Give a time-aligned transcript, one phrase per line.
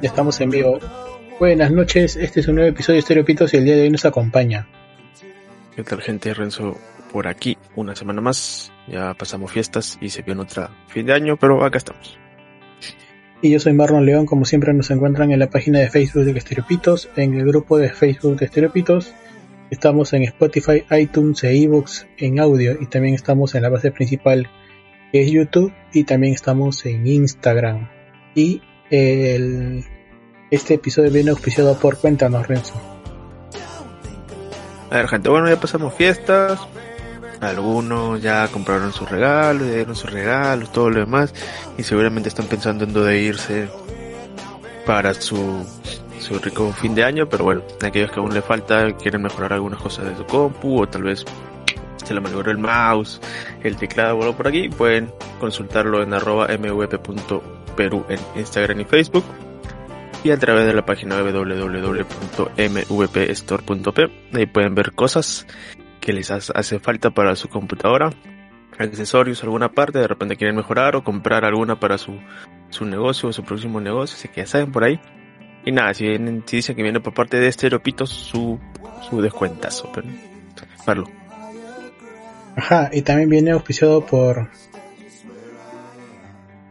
[0.00, 0.78] Ya estamos en vivo.
[1.40, 4.04] Buenas noches, este es un nuevo episodio de Estereopitos y el día de hoy nos
[4.04, 4.68] acompaña.
[5.74, 6.32] ¿Qué tal gente?
[6.34, 6.76] Renzo
[7.12, 8.72] por aquí, una semana más.
[8.86, 12.16] Ya pasamos fiestas y se vio otra fin de año, pero acá estamos.
[13.40, 16.36] Y yo soy Marlon León, como siempre nos encuentran en la página de Facebook de
[16.36, 19.14] Estereopitos, en el grupo de Facebook de Estereopitos.
[19.70, 24.50] Estamos en Spotify, iTunes e ebooks en audio y también estamos en la base principal
[25.12, 27.88] que es YouTube y también estamos en Instagram.
[28.34, 29.84] Y el,
[30.50, 32.74] este episodio viene auspiciado por Cuéntanos Renzo.
[34.90, 36.58] A ver gente, bueno ya pasamos fiestas,
[37.40, 41.32] algunos ya compraron sus regalos, ya dieron sus regalos, todo lo demás,
[41.76, 43.68] y seguramente están pensando en dónde irse
[44.86, 45.64] para su,
[46.18, 49.80] su rico fin de año, pero bueno, aquellos que aún le falta, quieren mejorar algunas
[49.80, 51.24] cosas de su compu, o tal vez
[52.04, 53.20] se le malogró el mouse,
[53.62, 59.24] el teclado o algo por aquí, pueden consultarlo en arroba mvp.peru en Instagram y Facebook
[60.24, 64.10] y a través de la página www.mvpstore.p.
[64.34, 65.46] Ahí pueden ver cosas
[66.00, 68.10] que les hace falta para su computadora,
[68.78, 72.18] accesorios, alguna parte, de repente quieren mejorar o comprar alguna para su,
[72.70, 75.00] su negocio o su próximo negocio, así que ya saben por ahí.
[75.64, 76.06] Y nada, si,
[76.50, 78.58] dicen que viene por parte de Estereopitos, su,
[79.08, 79.90] su descuentazo.
[79.92, 80.08] Pero,
[80.86, 81.04] Marlo.
[82.56, 84.48] Ajá, y también viene auspiciado por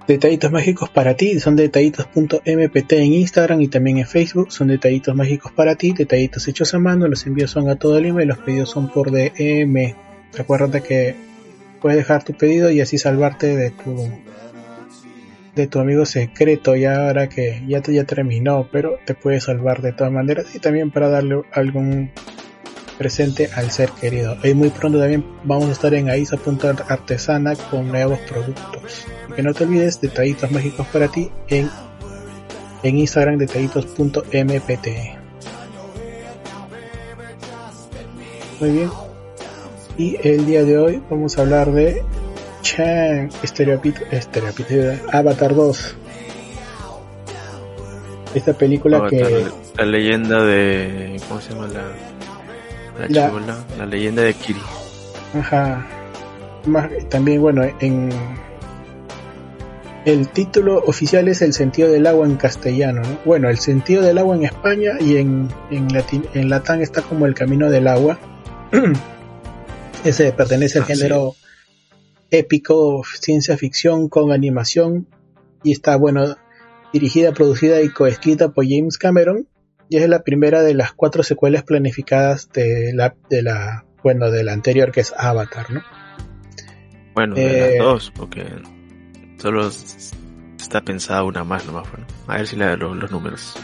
[0.08, 5.52] Detallitos mágicos para ti, son detallitos.mpt en Instagram y también en Facebook, son detallitos mágicos
[5.52, 8.70] para ti, detallitos hechos a mano, los envíos son a todo Lima y los pedidos
[8.70, 9.96] son por DM.
[10.34, 11.14] Recuerda que
[11.82, 14.10] puedes dejar tu pedido y así salvarte de tu
[15.56, 19.92] de tu amigo secreto ya ahora que ya, ya terminó, pero te puedes salvar de
[19.92, 22.12] todas maneras y también para darle algún
[22.98, 24.38] presente al ser querido.
[24.44, 29.06] Y muy pronto también vamos a estar en aiza.artesana con nuevos productos.
[29.36, 31.70] Que no te olvides, detallitos mágicos para ti en,
[32.84, 34.88] en Instagram, detallitos.mpt.
[38.60, 38.90] Muy bien.
[39.98, 42.04] Y el día de hoy vamos a hablar de
[42.62, 44.74] Chan, Estereopito, Estereopito,
[45.12, 45.96] Avatar 2.
[48.36, 49.46] Esta película Avatar, que...
[49.78, 51.20] La leyenda de...
[51.28, 52.07] ¿Cómo se llama la...?
[53.00, 54.60] La, La- chibola, la leyenda de Kiri.
[55.34, 55.86] Ajá.
[56.66, 58.10] Más, también, bueno, en.
[60.06, 63.02] El título oficial es El sentido del agua en castellano.
[63.02, 63.20] ¿no?
[63.26, 67.26] Bueno, el sentido del agua en España y en, en, latín, en latán está como
[67.26, 68.18] el camino del agua.
[70.06, 70.94] Ese pertenece al Ah, sí.
[70.96, 71.36] género
[72.32, 75.08] épico, ciencia ficción con animación.
[75.64, 76.38] Y está, bueno,
[76.94, 79.48] dirigida, producida y coescrita por James Cameron.
[79.90, 84.44] Y es la primera de las cuatro secuelas planificadas de la, de la, bueno, de
[84.44, 85.82] la anterior que es Avatar, ¿no?
[87.16, 88.46] Bueno, de Eh, las dos, porque
[89.38, 89.70] solo
[90.60, 91.90] está pensada una más nomás.
[91.90, 93.56] Bueno, a ver si le da los, los números.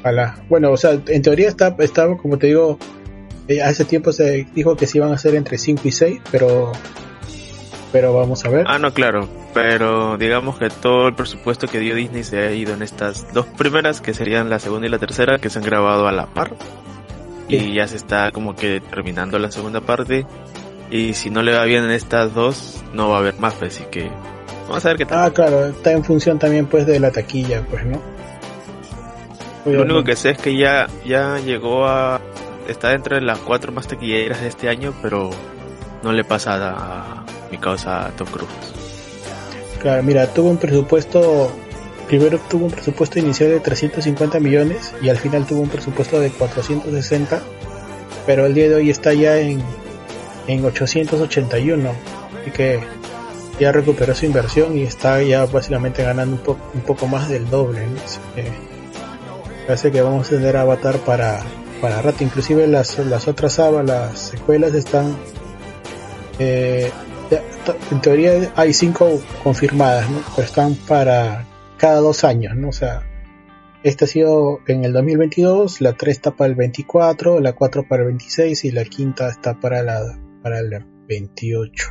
[0.00, 0.36] Ojalá.
[0.48, 2.78] Bueno, o sea, en teoría está, estaba, como te digo,
[3.48, 6.72] eh, hace tiempo se dijo que se iban a hacer entre 5 y 6, pero,
[7.92, 8.64] pero vamos a ver.
[8.68, 9.28] Ah, no, claro.
[9.54, 13.46] Pero digamos que todo el presupuesto que dio Disney se ha ido en estas dos
[13.46, 16.54] primeras, que serían la segunda y la tercera, que se han grabado a la par.
[17.48, 17.56] Sí.
[17.56, 20.26] Y ya se está como que terminando la segunda parte.
[20.90, 23.74] Y si no le va bien en estas dos, no va a haber más, pues,
[23.74, 24.10] así que
[24.68, 25.24] vamos a ver qué tal.
[25.24, 28.00] Ah, claro, está en función también pues de la taquilla, pues, ¿no?
[29.66, 32.20] Lo único que sé es que ya, ya llegó a...
[32.68, 35.30] Está dentro de las cuatro más taquilleras de este año, pero
[36.02, 38.48] no le pasa a, a mi causa Tom Cruise.
[39.80, 41.50] Claro, mira, tuvo un presupuesto,
[42.08, 46.30] primero tuvo un presupuesto inicial de 350 millones y al final tuvo un presupuesto de
[46.30, 47.40] 460,
[48.26, 49.62] pero el día de hoy está ya en,
[50.48, 51.90] en 881,
[52.42, 52.80] así que
[53.60, 57.48] ya recuperó su inversión y está ya básicamente ganando un, po- un poco más del
[57.48, 57.82] doble,
[59.66, 61.40] parece que vamos a tener Avatar para,
[61.80, 65.16] para rato, inclusive las, las otras Ava, las secuelas están...
[66.38, 66.90] eh,
[67.90, 70.22] en teoría hay cinco confirmadas, ¿no?
[70.34, 71.46] Pero están para
[71.76, 72.68] cada dos años, ¿no?
[72.68, 73.02] O sea,
[73.82, 78.02] esta ha sido en el 2022, la 3 está para el 24, la 4 para
[78.02, 81.88] el 26 y la quinta está para, la, para el 28.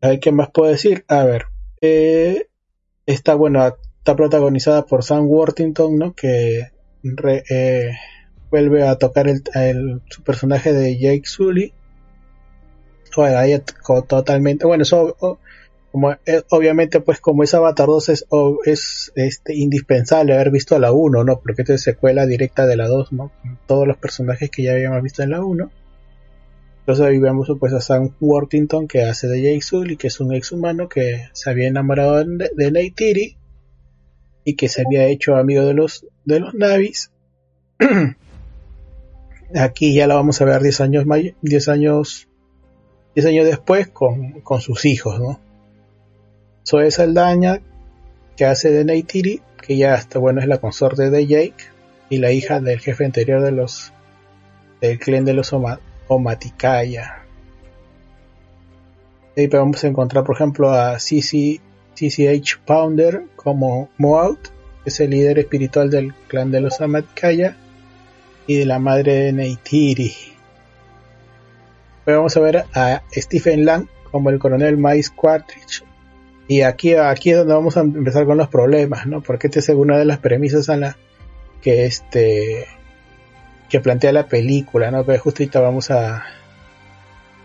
[0.00, 1.04] A ver, ¿qué más puedo decir?
[1.06, 1.44] A ver,
[1.80, 2.48] eh,
[3.06, 6.14] está, bueno, está protagonizada por Sam Worthington, ¿no?
[6.14, 6.72] Que
[7.48, 7.92] eh,
[8.50, 11.72] vuelve a tocar el, su personaje de Jake Sully.
[14.08, 15.38] Totalmente, bueno, eso
[15.92, 18.26] como eh, obviamente pues como es Avatar 2 es,
[18.64, 21.40] es este, indispensable haber visto la 1, ¿no?
[21.40, 23.30] Porque esta es secuela directa de la 2, ¿no?
[23.66, 25.70] Todos los personajes que ya habíamos visto en la 1.
[26.80, 30.34] Entonces ahí vemos pues a Sam Worthington que hace de Jake Sully, que es un
[30.34, 33.36] ex humano que se había enamorado de, de Neytiri
[34.44, 37.12] y que se había hecho amigo de los de los Navis.
[39.54, 41.04] Aquí ya la vamos a ver 10 años
[41.42, 42.28] 10 años
[43.14, 45.38] 10 años después con, sus hijos, ¿no?
[46.66, 47.60] Zoe Saldaña,
[48.36, 51.64] que hace de Neytiri, que ya está bueno es la consorte de Jake
[52.08, 53.92] y la hija del jefe anterior de los
[54.80, 55.54] del clan de los
[56.08, 57.22] Omaticaya.
[59.36, 61.60] Ahí vamos a encontrar, por ejemplo, a CC,
[61.94, 64.48] CCH Pounder como Moaut,
[64.82, 67.56] que es el líder espiritual del clan de los Omaticaya
[68.46, 70.31] y de la madre de Neytiri.
[72.06, 75.84] Vamos a ver a Stephen Lang como el coronel Mice Quartridge,
[76.48, 79.22] y aquí, aquí es donde vamos a empezar con los problemas, ¿no?
[79.22, 80.68] Porque esta es una de las premisas
[81.62, 82.66] que este
[83.70, 85.02] que plantea la película, ¿no?
[85.04, 86.24] Pero justo ahorita vamos a,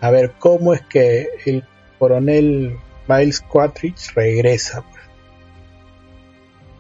[0.01, 1.63] a ver cómo es que el
[1.98, 2.75] coronel
[3.07, 4.81] Miles Quatrich regresa.
[4.81, 5.04] Pues.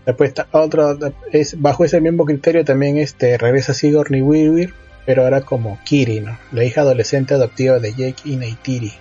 [0.05, 0.97] Después está otro,
[1.31, 4.73] es, bajo ese mismo criterio también este regresa Sigourney Weaver,
[5.07, 6.37] pero ahora como Kiri, ¿no?
[6.51, 8.91] La hija adolescente adoptiva de Jake y Neytiri.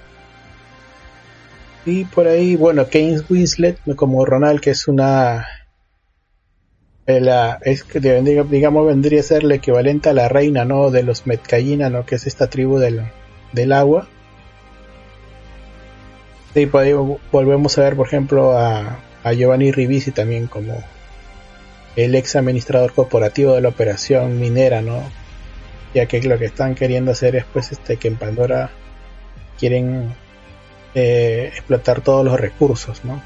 [1.84, 5.48] Y por ahí, bueno, Kane Winslet como Ronald, que es una.
[7.06, 11.26] Eh, la, es digamos vendría a ser el equivalente a la reina no de los
[11.26, 13.02] Metcallina no que es esta tribu del,
[13.52, 14.08] del agua
[16.52, 16.94] y por ahí
[17.30, 20.82] volvemos a ver por ejemplo a, a Giovanni Ribisi también como
[21.94, 25.04] el ex administrador corporativo de la operación minera no
[25.96, 28.68] ya que lo que están queriendo hacer es pues este que en Pandora
[29.58, 30.14] quieren
[30.94, 33.22] eh, explotar todos los recursos, ¿no?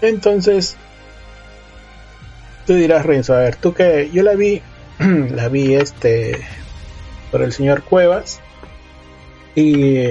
[0.00, 0.76] Entonces,
[2.66, 4.62] tú dirás, Renzo, a ver, tú que yo la vi,
[4.98, 6.40] la vi este
[7.30, 8.40] por el señor Cuevas
[9.54, 10.06] y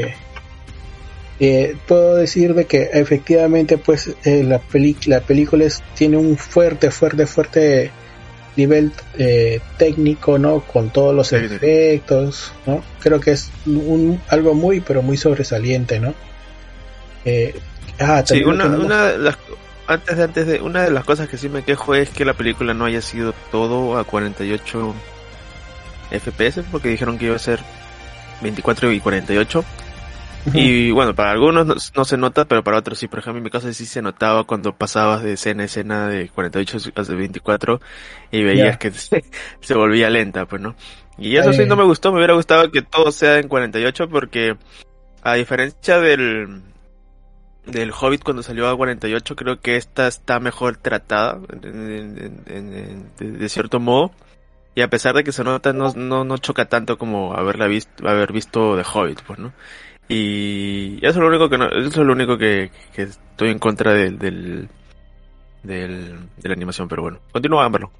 [1.39, 4.61] eh, puedo decir de que efectivamente pues eh, la,
[5.07, 7.91] la película tiene un fuerte, fuerte, fuerte
[8.55, 10.61] nivel eh, técnico, ¿no?
[10.61, 12.83] Con todos los efectos, ¿no?
[12.99, 16.13] Creo que es un, algo muy, pero muy sobresaliente, ¿no?
[17.25, 17.59] Eh,
[17.99, 19.37] ah, sí, una, una de las,
[19.87, 22.33] antes de, antes de, una de las cosas que sí me quejo es que la
[22.33, 24.93] película no haya sido todo a 48
[26.11, 27.59] FPS, porque dijeron que iba a ser
[28.41, 29.65] 24 y 48.
[30.53, 33.07] Y bueno, para algunos no, se nota, pero para otros sí.
[33.07, 36.29] Por ejemplo, en mi caso sí se notaba cuando pasabas de escena a escena de
[36.29, 37.81] 48 a 24
[38.31, 38.91] y veías que
[39.61, 40.75] se, volvía lenta, pues, ¿no?
[41.17, 44.57] Y eso sí no me gustó, me hubiera gustado que todo sea en 48 porque
[45.21, 46.63] a diferencia del
[47.65, 52.29] del Hobbit cuando salió a 48 creo que esta está mejor tratada de,
[53.47, 54.11] cierto modo.
[54.75, 58.09] Y a pesar de que se nota no, no, no choca tanto como haberla visto
[58.09, 59.53] haber visto de Hobbit pues no
[60.13, 63.93] y eso es lo único que no, eso es lo único que, estoy en contra
[63.93, 64.69] del,
[65.63, 67.91] de la animación, pero bueno, continúa verlo.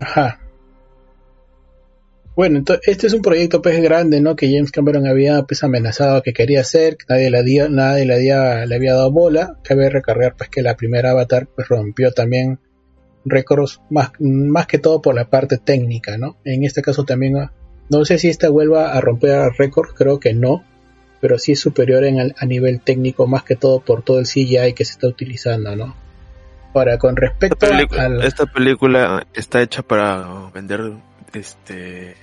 [0.00, 0.38] Ajá.
[2.36, 4.34] Bueno, entonces, este es un proyecto pues grande, ¿no?
[4.34, 8.64] Que James Cameron había pues amenazado que quería hacer, nadie le dio, nadie le, había,
[8.66, 9.58] le había dado bola.
[9.62, 12.58] Cabe recargar pues que la primera Avatar pues rompió también
[13.24, 16.38] récords más, más que todo por la parte técnica, ¿no?
[16.44, 17.34] En este caso también,
[17.90, 20.64] no sé si esta vuelva a romper récords, creo que no,
[21.20, 24.72] pero sí es superior en a nivel técnico más que todo por todo el CGI
[24.74, 25.94] que se está utilizando, ¿no?
[26.72, 30.92] Ahora, con respecto a esta película está hecha para vender
[31.32, 32.14] este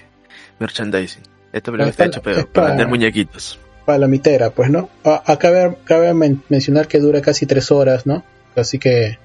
[0.59, 1.23] merchandising.
[1.51, 3.59] Esta película está hecha para, vender muñequitos.
[3.85, 4.89] Palomitera, pues, ¿no?
[5.03, 6.13] Acá cabe,
[6.49, 8.23] mencionar que dura casi tres horas, ¿no?
[8.55, 9.17] Así que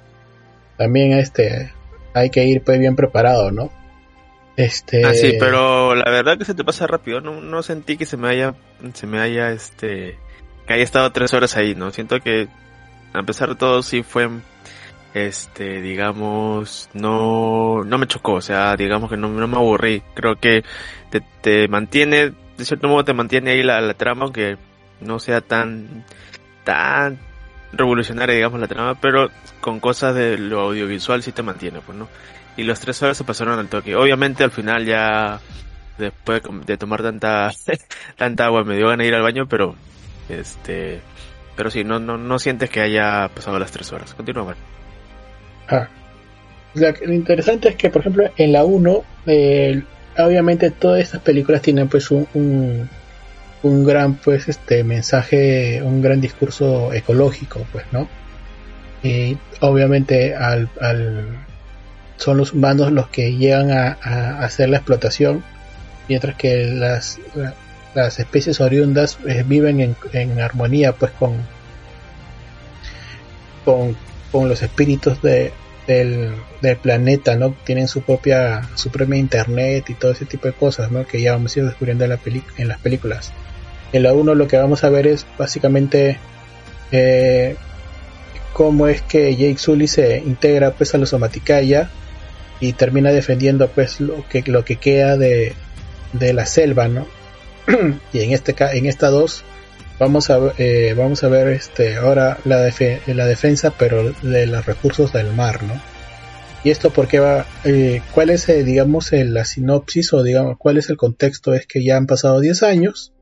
[0.76, 1.72] también este
[2.14, 3.70] hay que ir pues bien preparado, ¿no?
[4.56, 5.04] Este...
[5.04, 7.20] Ah, pero la verdad que se te pasa rápido.
[7.20, 8.54] No, no sentí que se me haya,
[8.94, 10.18] se me haya, este,
[10.66, 11.90] que haya estado tres horas ahí, ¿no?
[11.90, 12.48] Siento que,
[13.12, 14.28] a pesar de todo, sí fue,
[15.14, 18.34] este, digamos, no, no me chocó.
[18.34, 20.02] O sea, digamos que no, no me aburrí.
[20.14, 20.64] Creo que
[21.10, 24.56] te, te mantiene de cierto modo te mantiene ahí la, la trama, aunque
[25.00, 26.04] no sea tan,
[26.64, 27.18] tan
[27.72, 29.30] revolucionaria, digamos, la trama, pero
[29.60, 32.08] con cosas de lo audiovisual sí te mantiene, pues, ¿no?
[32.56, 33.96] Y los tres horas se pasaron al toque.
[33.96, 35.40] Obviamente al final ya,
[35.98, 37.50] después de tomar tanta,
[38.16, 39.74] tanta agua, me dio ganas de ir al baño, pero,
[40.28, 41.00] este,
[41.56, 44.14] pero sí, no, no, no sientes que haya pasado las tres horas.
[44.14, 44.54] Continúa,
[45.68, 45.88] Ah.
[46.74, 49.82] Lo interesante es que, por ejemplo, en la 1, eh,
[50.18, 52.88] obviamente todas estas películas tienen pues un,
[53.62, 58.08] un, gran pues este mensaje, un gran discurso ecológico, pues, ¿no?
[59.02, 60.68] Y obviamente al
[62.22, 65.42] son los humanos los que llegan a, hacer la explotación,
[66.08, 67.18] mientras que las,
[67.94, 71.36] las especies oriundas eh, viven en, en, armonía pues con,
[73.64, 73.96] con,
[74.30, 75.52] con los espíritus de,
[75.86, 77.54] del, del, planeta, ¿no?
[77.64, 81.04] Tienen su propia, su propia internet y todo ese tipo de cosas, ¿no?
[81.04, 82.20] Que ya vamos a ir descubriendo en, la
[82.56, 83.32] en las películas.
[83.92, 86.18] En la 1 lo que vamos a ver es básicamente
[86.92, 87.56] eh,
[88.52, 91.90] cómo es que Jake Sully se integra pues a los Somaticaya
[92.62, 95.52] y termina defendiendo pues lo que, lo que queda de,
[96.12, 97.08] de la selva, ¿no?
[98.12, 99.44] y en este en esta 2
[99.98, 104.64] vamos a eh, vamos a ver este ahora la, def la defensa pero de los
[104.64, 105.80] recursos del mar no
[106.64, 110.90] y esto porque va eh, cuál es eh, digamos la sinopsis o digamos cuál es
[110.90, 113.12] el contexto es que ya han pasado 10 años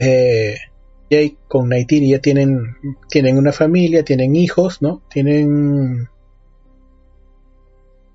[0.00, 2.76] Jake con Naitiri ya tienen
[3.08, 6.08] tienen una familia tienen hijos no tienen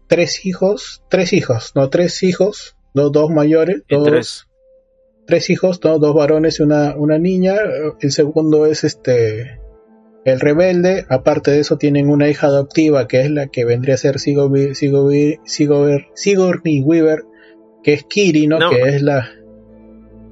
[0.07, 4.47] tres hijos tres hijos no tres hijos dos, dos mayores dos tres
[5.25, 5.99] tres hijos, ¿no?
[5.99, 7.55] dos varones y una, una niña.
[7.99, 9.59] El segundo es este
[10.25, 11.05] el rebelde.
[11.09, 14.75] Aparte de eso tienen una hija adoptiva que es la que vendría a ser Sigourney,
[14.75, 17.23] Sigourney, Sigourney, Sigourney Weaver,
[17.83, 18.59] que es Kiri, ¿no?
[18.59, 18.69] No.
[18.69, 19.29] Que es la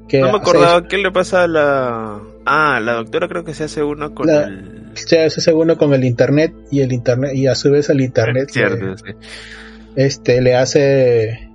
[0.07, 2.21] que No me acordaba qué le pasa a la...
[2.45, 4.91] Ah, la doctora creo que se hace uno con La- el...
[4.95, 8.49] se hace segundo con el internet y el internet y a su vez el internet
[8.51, 9.03] Cierto, le, sí.
[9.95, 11.49] este le hace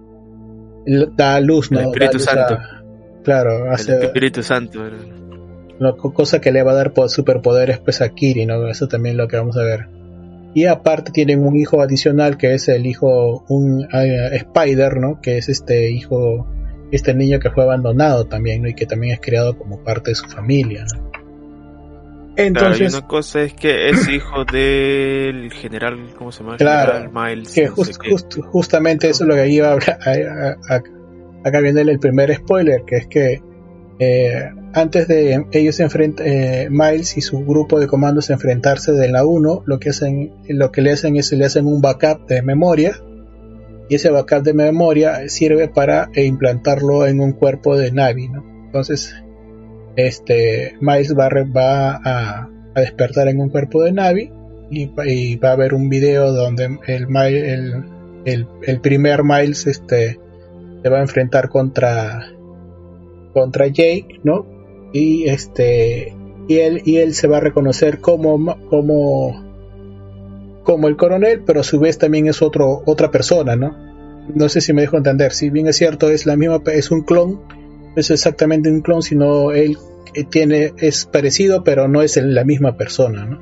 [1.16, 1.80] da luz, ¿no?
[1.80, 2.62] El Espíritu Da luz a- Santo.
[3.24, 4.80] claro, El hace Espíritu Santo.
[5.98, 8.66] co- cosa que le va a dar po- superpoderes pues a Kiri, ¿no?
[8.68, 9.88] Eso también es lo que vamos a ver.
[10.54, 15.20] Y aparte tienen un hijo adicional que es el hijo, un eh, Spider, ¿no?
[15.20, 16.46] Que es este hijo,
[16.90, 18.68] este niño que fue abandonado también, ¿no?
[18.68, 21.10] Y que también es criado como parte de su familia, ¿no?
[21.10, 21.18] Claro,
[22.36, 26.56] y Entonces, una cosa es que es hijo del general, ¿cómo se llama?
[26.56, 27.52] Claro, General Miles.
[27.54, 28.10] que no just- sé qué.
[28.10, 29.98] just- justamente eso es lo que iba a hablar.
[30.04, 30.10] a-
[30.70, 30.82] a- a-
[31.48, 33.40] acá viene el primer spoiler, que es que
[33.98, 39.24] eh, antes de ellos enfrent eh, Miles y su grupo de comandos enfrentarse de la
[39.24, 43.00] 1, lo que hacen, lo que le hacen es le hacen un backup de memoria
[43.88, 48.44] y ese backup de memoria sirve para eh, implantarlo en un cuerpo de Navi, ¿no?
[48.66, 49.14] Entonces,
[49.96, 54.30] este Miles re- va a, despertar en un cuerpo de Navi
[54.70, 54.86] y,
[55.36, 57.06] va- a haber un video donde el,
[58.26, 60.18] el, primer Miles este
[60.82, 62.28] se va a enfrentar contra
[63.32, 64.46] contra Jake, ¿no?
[64.92, 66.14] Y este
[66.48, 69.45] y él y él se va a reconocer como como
[70.66, 73.74] como el coronel, pero a su vez también es otro otra persona, ¿no?
[74.34, 75.32] No sé si me dejo entender.
[75.32, 79.00] Si bien es cierto es la misma es un clon, no es exactamente un clon,
[79.00, 79.78] sino él
[80.14, 83.40] eh, tiene es parecido, pero no es la misma persona, ¿no?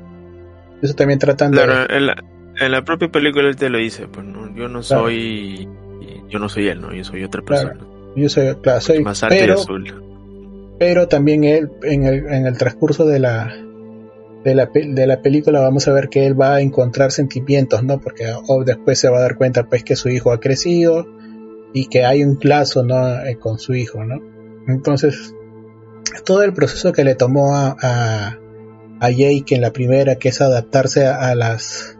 [0.81, 2.23] Eso también tratando de- Claro, en la,
[2.59, 5.03] en la propia película él te lo dice, pues no, yo no Claro.
[5.05, 5.67] soy,
[6.29, 7.69] yo no soy él, no, yo soy otra Claro.
[7.69, 7.89] persona.
[8.15, 9.93] yo soy, claro, soy más y pero, azul.
[10.77, 13.51] pero también él en el, en el transcurso de la
[14.45, 17.99] de la, de la película vamos a ver que él va a encontrar sentimientos, ¿no?
[17.99, 21.05] Porque o después se va a dar cuenta pues que su hijo ha crecido
[21.73, 23.25] y que hay un lazo, ¿no?
[23.25, 24.21] Eh, con su hijo, ¿no?
[24.67, 25.33] Entonces,
[26.25, 28.39] todo el proceso que le tomó a, a,
[29.01, 31.97] a Jake en la primera, que es adaptarse a, las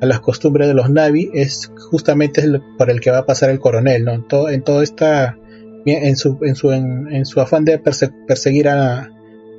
[0.00, 2.42] a las costumbres de los Navi, es justamente
[2.78, 4.12] por el que va a pasar el coronel, ¿no?
[4.12, 5.36] En todo, en esta
[5.86, 9.08] en su en su en, su afán de perse- perseguir a,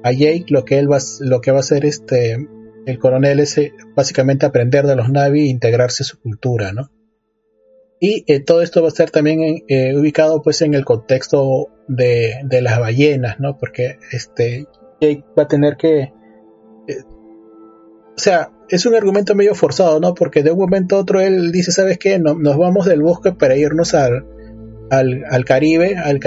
[0.03, 2.47] a Jake lo que él va lo que va a hacer este
[2.85, 6.89] el coronel es eh, básicamente aprender de los Navi e integrarse a su cultura no
[7.99, 12.41] y eh, todo esto va a estar también eh, ubicado pues en el contexto de,
[12.43, 14.65] de las ballenas no porque este
[14.99, 16.11] Jake va a tener que
[18.15, 21.51] o sea es un argumento medio forzado no porque de un momento a otro él
[21.51, 24.25] dice sabes qué no, nos vamos del bosque para irnos al
[24.91, 26.19] al, al Caribe, al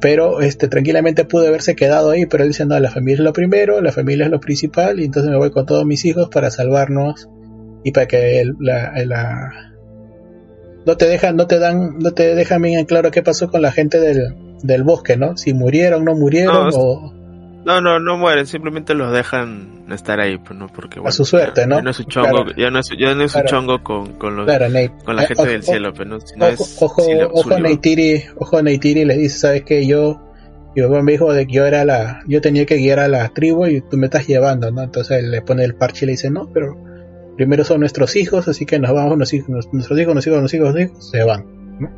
[0.00, 3.32] pero este tranquilamente pude haberse quedado ahí, pero él dice, no, la familia es lo
[3.32, 6.50] primero, la familia es lo principal, y entonces me voy con todos mis hijos para
[6.50, 7.28] salvarnos
[7.84, 9.72] y para que el- la, la,
[10.86, 13.60] no te dejan, no te dan, no te dejan bien en claro qué pasó con
[13.62, 15.36] la gente del, del bosque, ¿no?
[15.36, 17.14] Si murieron, no murieron No, o
[17.64, 21.66] No, no, no mueren, simplemente los dejan estar ahí, pues no, porque bueno, su suerte,
[21.66, 21.76] ¿no?
[21.76, 22.52] Ya no es su chongo, Claro.
[22.56, 23.48] ya no es, ya no es Claro.
[23.48, 24.66] chongo con, con los, claro,
[25.04, 27.02] con la Eh, gente ojo- del cielo, pero no, si no ojo, es ojo,
[27.32, 27.58] ojo.
[27.58, 30.20] Neytiri, ojo Neytiri le dice, sabes que yo,
[30.74, 33.28] mi papá me dijo de que yo era la, yo tenía que guiar a la
[33.28, 34.82] tribu y tú me estás llevando, ¿no?
[34.82, 36.76] Entonces él le pone el parche y le dice, no, pero
[37.36, 40.72] primero son nuestros hijos, así que nos vamos, nos- nuestros hijos, nuestros hijos, nuestros hijos,
[40.72, 41.44] nuestros hijos, se van,
[41.78, 41.90] ¿no?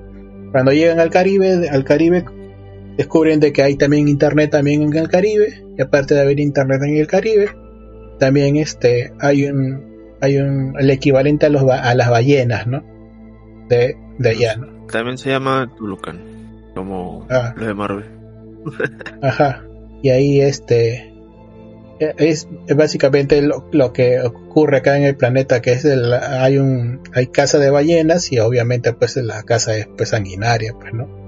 [0.50, 2.24] Cuando llegan al Caribe, al Caribe
[2.96, 6.80] descubren de que hay también internet también en el Caribe, y aparte de haber internet
[6.82, 7.50] en el Caribe,
[8.18, 12.84] también este hay un hay un el equivalente a los a las ballenas, ¿no?
[13.68, 14.86] De, de allá, ¿no?
[14.86, 16.20] También se llama Tulucan,
[16.74, 17.54] como Ah.
[17.56, 18.04] los de Marvel.
[19.22, 19.64] Ajá.
[20.02, 21.12] Y ahí este
[21.98, 26.58] es es básicamente lo, lo que ocurre acá en el planeta, que es el, hay
[26.58, 31.21] un hay caza de ballenas y obviamente pues la caza es pues sanguinaria, pues, ¿no?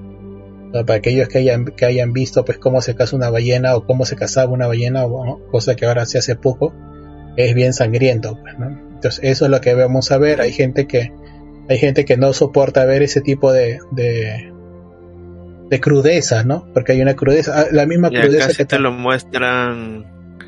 [0.82, 4.04] Para aquellos que hayan que hayan visto pues cómo se caza una ballena o cómo
[4.04, 6.74] se cazaba una ballena, o- cosa que ahora se hace poco,
[7.36, 8.68] es bien sangriento, pues, ¿no?
[8.94, 10.40] Entonces eso es lo que vamos a ver.
[10.40, 11.12] Hay gente que
[11.68, 14.50] hay gente que no soporta ver ese tipo de, de
[15.70, 16.66] de crudeza, ¿no?
[16.74, 20.04] Porque hay una crudeza, ah, la misma Y crudeza que te lo muestran,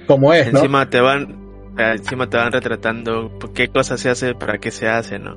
[0.07, 0.59] como es, ¿no?
[0.59, 1.39] encima te van,
[1.79, 5.37] encima te van retratando qué cosa se hace, para qué se hace, ¿no?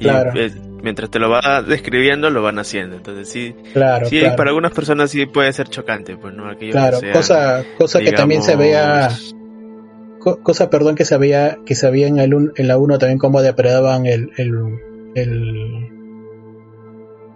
[0.00, 0.50] Y eh,
[0.82, 2.96] mientras te lo va describiendo, lo van haciendo.
[2.96, 6.72] Entonces sí, Claro, sí, claro, para algunas personas sí puede ser chocante, pues no aquellos
[6.74, 6.98] que claro.
[6.98, 8.56] sean, cosa, cosa que también se
[10.20, 12.98] co- cosa, perdón, que se veía, que se veía en el un- en la 1
[12.98, 14.52] también cómo depredaban el, el,
[15.14, 15.88] el,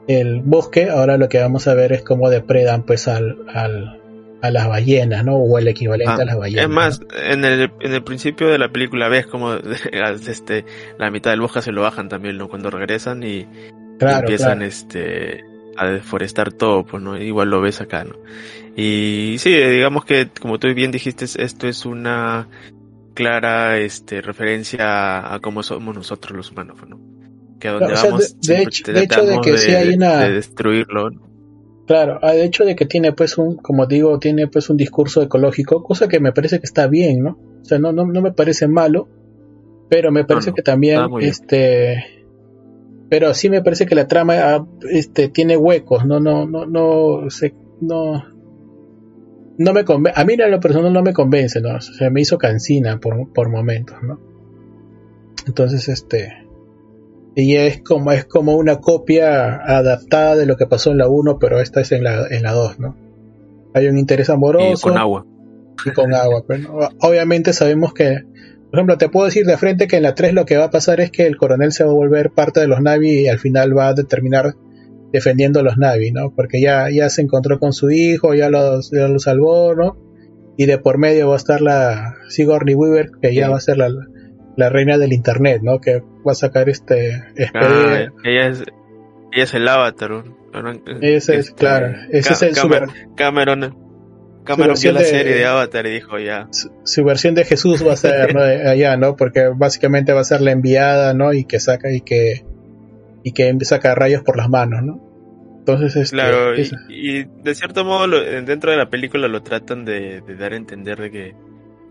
[0.06, 0.88] el bosque.
[0.90, 4.00] Ahora lo que vamos a ver es cómo depredan, pues, al, al,
[4.44, 5.36] a las ballenas, ¿no?
[5.36, 6.64] O el equivalente Ah, a las ballenas.
[6.64, 7.06] Es más, ¿no?
[7.16, 9.54] en el, en el principio de la película ves como
[10.28, 10.64] este,
[10.98, 12.48] la mitad del bosque se lo bajan también, ¿no?
[12.48, 13.46] Cuando regresan y,
[13.98, 14.64] claro, empiezan claro.
[14.64, 15.44] este
[15.76, 18.14] a deforestar todo, pues no, igual lo ves acá, ¿no?
[18.76, 22.48] Y sí, digamos que como tú bien dijiste, esto es una
[23.14, 27.00] clara este referencia a cómo somos nosotros los humanos, ¿no?
[27.60, 30.32] Que a donde o sea, vamos de- de hecho- de hecho de hay una- de
[30.32, 31.33] destruirlo, ¿no?
[31.86, 35.22] Claro, ah, de hecho de que tiene pues un, como digo, tiene pues un discurso
[35.22, 37.38] ecológico, cosa que me parece que está bien, ¿no?
[37.60, 39.08] O sea, no, no, no me parece malo,
[39.90, 42.04] pero me parece no, que también, este,
[43.10, 47.28] pero sí me parece que la trama, ah, este, tiene huecos, no, no, no, no,
[47.28, 48.24] se, no,
[49.58, 51.76] no me convence, a mí en lo personal no me convence, ¿no?
[51.76, 54.20] O sea, me hizo cansina por, por momentos, ¿no?
[55.46, 56.43] Entonces, este,
[57.36, 61.38] y es como es como una copia adaptada de lo que pasó en la 1
[61.38, 62.96] pero esta es en la en la 2 no
[63.74, 65.26] hay un interés Y amoroso con agua.
[65.84, 68.20] y con agua pero no, obviamente sabemos que
[68.70, 70.70] por ejemplo te puedo decir de frente que en la 3 lo que va a
[70.70, 73.38] pasar es que el coronel se va a volver parte de los Navi y al
[73.38, 74.54] final va a terminar
[75.12, 78.90] defendiendo a los Navi no porque ya ya se encontró con su hijo ya los
[78.92, 79.96] ya lo salvó no
[80.56, 83.50] y de por medio va a estar la Sigourney Weaver que ya Sí.
[83.50, 83.88] va a ser la
[84.56, 85.80] la reina del internet, ¿no?
[85.80, 88.60] Que va a sacar este Ah, expedia- ella es
[89.32, 90.10] ella es el avatar.
[90.10, 90.70] ¿no?
[91.00, 93.76] Ese es, Este, claro, ese es el Cameron, super- Cameron,
[94.44, 96.46] Cameron vio la de- serie de Avatar y dijo ya.
[96.52, 98.42] su, su versión de Jesús va a ser ¿no?
[98.42, 99.16] de allá, ¿no?
[99.16, 101.32] Porque básicamente va a ser la enviada, ¿no?
[101.32, 102.44] Y que saca y que
[103.24, 105.00] y que saca rayos por las manos, ¿no?
[105.60, 109.86] Entonces, este, Claro, y, y de cierto modo lo- dentro de la película lo tratan
[109.86, 111.34] de, de dar a entender de que,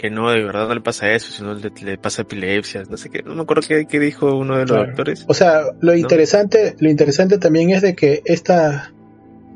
[0.03, 3.09] que no, de verdad no le pasa eso, sino le, le pasa epilepsia, no sé
[3.09, 4.87] qué, no me acuerdo qué, qué dijo uno de los Claro.
[4.87, 5.23] doctores.
[5.29, 8.91] o sea, lo interesante, lo interesante también es de que esta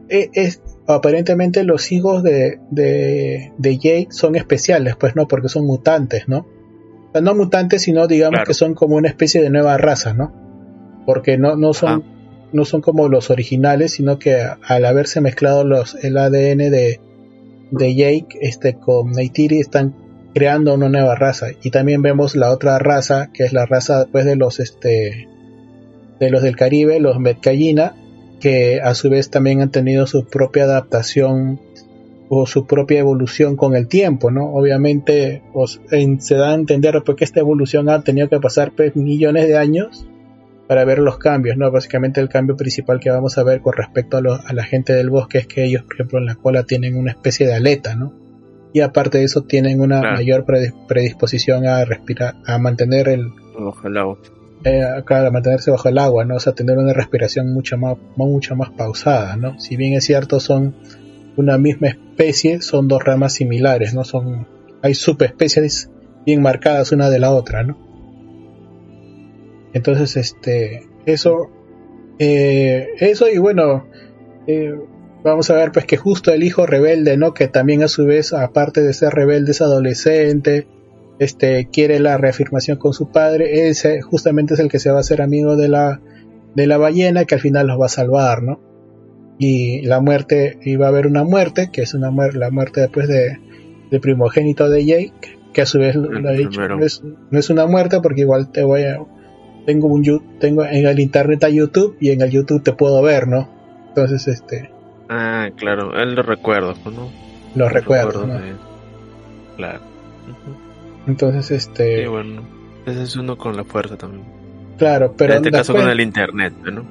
[0.07, 5.65] e- es, aparentemente los hijos de, de, de Jake son especiales, pues no, porque son
[5.65, 6.47] mutantes, ¿no?
[7.09, 8.47] O sea, no mutantes, sino digamos Claro.
[8.47, 10.31] que son como una especie de nueva raza, ¿no?
[11.05, 12.05] Porque no, no son,
[12.53, 17.01] no son como los originales, sino que al haberse mezclado los, el ADN de,
[17.71, 21.47] de Jake este, con Neytiri están creando una nueva raza.
[21.63, 25.27] Y también vemos la otra raza, que es la raza pues, de los este
[26.19, 27.95] de los del Caribe, los Metcallina,
[28.39, 31.59] que a su vez también han tenido su propia adaptación
[32.29, 34.51] o su propia evolución con el tiempo, ¿no?
[34.53, 35.79] Obviamente pues,
[36.19, 40.07] se da a entender porque esta evolución ha tenido que pasar pues, millones de años
[40.67, 41.71] para ver los cambios, ¿no?
[41.71, 44.93] Básicamente el cambio principal que vamos a ver con respecto a, lo- a la gente
[44.93, 47.95] del bosque es que ellos, por ejemplo, en la cola tienen una especie de aleta,
[47.95, 48.11] ¿no?
[48.77, 50.15] Y aparte de eso tienen una Claro.
[50.17, 54.05] mayor predis- predisposición a respirar, a mantener el, Ojalá.
[54.63, 56.35] eh, claro, mantenerse bajo el agua, ¿no?
[56.35, 59.59] O sea, tener una respiración mucho más, mucho más pausada, ¿no?
[59.59, 60.75] Si bien es cierto, son
[61.37, 64.03] una misma especie, son dos ramas similares, ¿no?
[64.03, 64.47] Son,
[64.83, 65.89] hay subespecies
[66.25, 67.77] bien marcadas una de la otra, ¿no?
[69.73, 71.49] Entonces, este, eso,
[72.19, 73.85] Eh, eso y bueno,
[74.47, 74.73] eh,
[75.27, 77.33] vamos a ver pues que justo el hijo rebelde, ¿no?
[77.33, 80.67] Que también a su vez, aparte de ser rebelde, es adolescente,
[81.19, 85.01] este, quiere la reafirmación con su padre, ese justamente es el que se va a
[85.01, 86.01] hacer amigo de la,
[86.55, 88.59] de la ballena que al final los va a salvar, ¿no?
[89.39, 92.81] Y la muerte, y va a haber una muerte, que es una muerte, la muerte
[92.81, 93.39] después de,
[93.91, 97.49] del primogénito de Jake, que a su vez lo he dicho, no es, no es,
[97.49, 98.99] una muerte porque igual te voy a,
[99.65, 100.03] tengo un
[100.39, 103.49] tengo en el internet a YouTube y en el YouTube te puedo ver, ¿no?
[103.89, 104.76] Entonces este
[105.09, 107.09] Ah, claro, él lo recuerdo, ¿no?
[107.55, 108.39] Los recuerdo, ¿no?
[109.55, 109.79] Claro.
[111.07, 112.03] Entonces, este...
[112.03, 112.41] Sí, bueno,
[112.85, 114.23] ese es uno con la fuerza también.
[114.77, 115.33] Claro, pero...
[115.33, 116.85] En este caso con el internet, ¿no?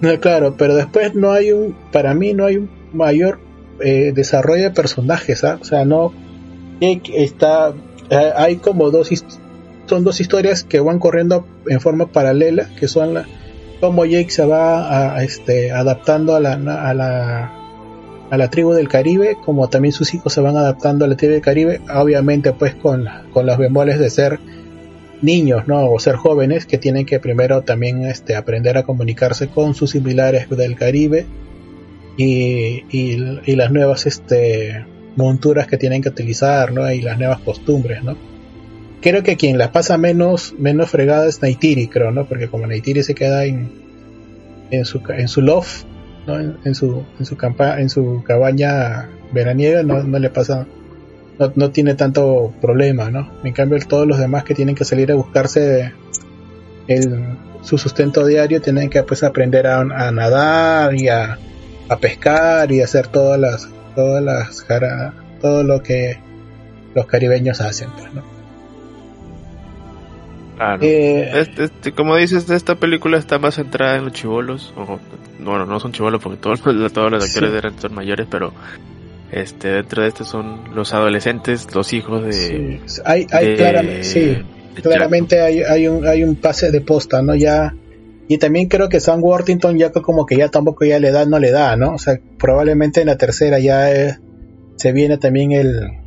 [0.00, 1.76] No, claro, pero después no hay un...
[1.92, 3.38] Para mí no hay un mayor
[3.80, 5.58] eh, desarrollo de personajes, ¿ah?
[5.60, 6.12] O sea, no...
[6.80, 7.72] Está...
[8.10, 9.10] Eh, hay como dos...
[9.86, 13.26] Son dos historias que van corriendo en forma paralela, que son la
[13.80, 17.52] cómo Jake se va a, este, adaptando a la, a la,
[18.30, 21.32] a la tribu del Caribe, como también sus hijos se van adaptando a la tribu
[21.34, 24.38] del Caribe, obviamente pues con, con los bemoles de ser
[25.22, 25.90] niños, ¿no?
[25.90, 30.48] O ser jóvenes que tienen que primero también este, aprender a comunicarse con sus similares
[30.50, 31.26] del Caribe
[32.16, 34.84] y, las nuevas este,
[35.16, 36.90] monturas que tienen que utilizar, ¿no?
[36.90, 38.16] Y las nuevas costumbres, ¿no?
[39.06, 42.24] Creo que quien la pasa menos, menos fregada es Naitiri, creo, ¿no?
[42.26, 43.70] Porque como Naitiri se queda en,
[44.72, 45.84] en su en su loft,
[46.26, 46.40] ¿no?
[46.40, 50.66] En, su en su campa, en su cabaña veraniega no, no le pasa
[51.38, 53.30] no, no, tiene tanto problema, ¿no?
[53.44, 55.92] En cambio todos los demás que tienen que salir a buscarse
[56.88, 61.38] el, su sustento diario tienen que pues aprender a, a nadar y a,
[61.88, 64.66] a, pescar y hacer todas las todas las
[65.40, 66.18] todo lo que
[66.92, 68.35] los caribeños hacen, pues, ¿no?
[70.56, 70.82] Claro.
[70.82, 74.72] Eh, este, este, como dices, esta película está más centrada en los chivolos.
[75.38, 78.52] bueno, no son chivolos porque todos, todos los actores eran son mayores, pero
[79.30, 82.32] este dentro de esto son los adolescentes, los hijos de.
[82.32, 83.00] Sí.
[83.04, 84.38] Hay, hay claramente, sí,
[84.82, 87.34] claramente hay, hay, un, hay un pase de posta, ¿no?
[87.34, 87.74] Ya.
[88.28, 91.38] Y también creo que Sam Worthington ya como que ya tampoco ya le da, no
[91.38, 91.94] le da, ¿no?
[91.94, 94.18] O sea, probablemente en la tercera ya eh,
[94.76, 96.05] se viene también el,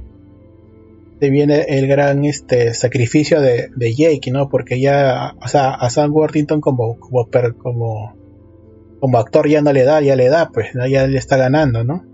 [1.29, 4.49] viene el gran este sacrificio de, de Jake, ¿no?
[4.49, 7.27] Porque ya, o sea, a Sam Worthington como, como,
[8.99, 12.05] como, actor ya no le da, ya le da, pues, ya le está ganando, ¿no?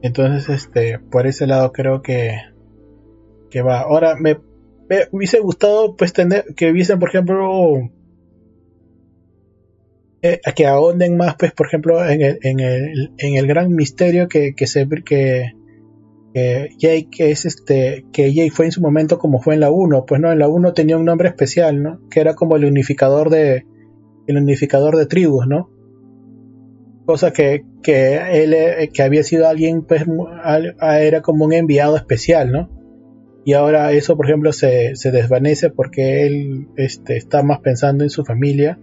[0.00, 2.38] Entonces, este, por ese lado creo que,
[3.50, 3.80] que va.
[3.80, 4.38] Ahora, me,
[5.12, 7.90] hubiese gustado, pues, tener, que hubiesen, por ejemplo,
[10.22, 14.26] eh, que ahonden más, pues, por ejemplo, en el, en el, en el gran misterio
[14.26, 15.52] que, que se, que,
[16.34, 20.04] que Jake es este que Jake fue en su momento como fue en la 1
[20.04, 23.30] pues no en la 1 tenía un nombre especial no que era como el unificador
[23.30, 23.64] de
[24.26, 25.70] el unificador de tribus no
[27.06, 30.04] cosa que, que él eh, que había sido alguien pues
[30.82, 32.68] era como un enviado especial no
[33.44, 38.10] y ahora eso por ejemplo se, se desvanece porque él este, está más pensando en
[38.10, 38.80] su familia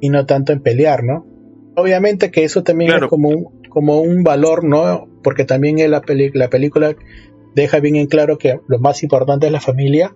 [0.00, 1.26] y no tanto en pelear no
[1.76, 6.02] obviamente que eso también es como un, como un valor no porque también la,
[6.34, 6.96] la película
[7.54, 10.14] deja bien en claro que lo más importante es la familia.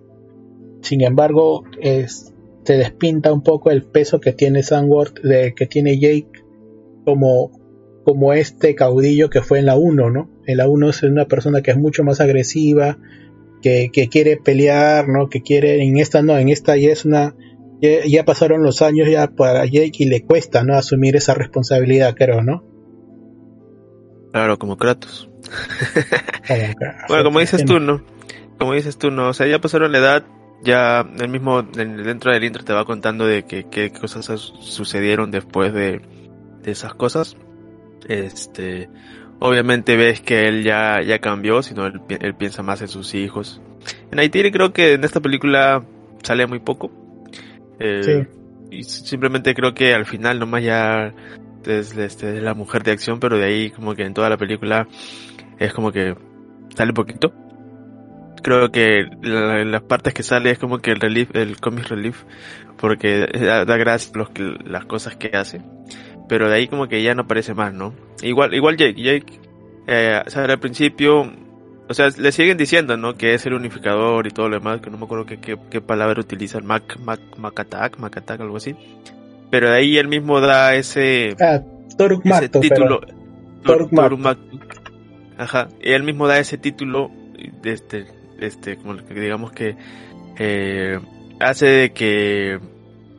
[0.81, 6.27] Sin embargo, se despinta un poco el peso que tiene Sandworth, de, que tiene Jake
[7.05, 7.51] como,
[8.03, 10.29] como este caudillo que fue en la 1, ¿no?
[10.45, 12.97] En la 1 es una persona que es mucho más agresiva,
[13.61, 15.29] que, que, quiere pelear, ¿no?
[15.29, 17.35] Que quiere, en esta no, en esta ya es una,
[17.81, 20.75] ya, ya pasaron los años ya para Jake y le cuesta, ¿no?
[20.75, 22.63] Asumir esa responsabilidad, creo, ¿no?
[24.31, 25.29] Claro, como Kratos.
[27.07, 28.01] bueno, como dices tú, ¿no?
[28.57, 29.29] Como dices tú, ¿no?
[29.29, 30.25] O sea, ya pasaron la edad,
[30.63, 35.73] ya el mismo dentro del intro te va contando de que qué cosas sucedieron después
[35.73, 36.01] de,
[36.63, 37.37] de, esas cosas.
[38.07, 38.89] Este,
[39.39, 43.61] obviamente ves que él ya, ya cambió, sino él, él piensa más en sus hijos.
[44.11, 45.83] En Haití creo que en esta película
[46.23, 46.91] sale muy poco.
[47.79, 48.37] Eh, sí.
[48.69, 51.13] Y simplemente creo que al final nomás ya
[51.67, 54.87] es este, la mujer de acción, pero de ahí como que en toda la película
[55.59, 56.15] es como que
[56.75, 57.33] sale poquito.
[58.43, 62.23] Creo que en las partes que sale es como que el relief, el comic relief,
[62.77, 64.29] porque da, gracias los,
[64.65, 65.61] las cosas que hace.
[66.29, 67.93] Pero de ahí como que ya no aparece más, ¿no?
[68.21, 69.39] Igual, igual Jake, Jake,
[69.87, 71.31] eh, sale al principio,
[71.89, 73.15] o sea, le siguen diciendo, ¿no?
[73.15, 76.19] Que es el unificador y todo lo demás, que no me acuerdo qué, qué, palabra
[76.19, 78.75] utiliza, Mac, Mac, Macatak, Macatak, algo así.
[79.49, 81.61] Pero de ahí él mismo da ese, ah,
[82.23, 83.01] ese título.
[85.37, 85.67] Ajá.
[85.81, 87.11] Y él mismo da ese título
[87.61, 88.05] de este,
[88.39, 89.75] este, como digamos que
[90.37, 90.99] eh,
[91.39, 92.59] hace de que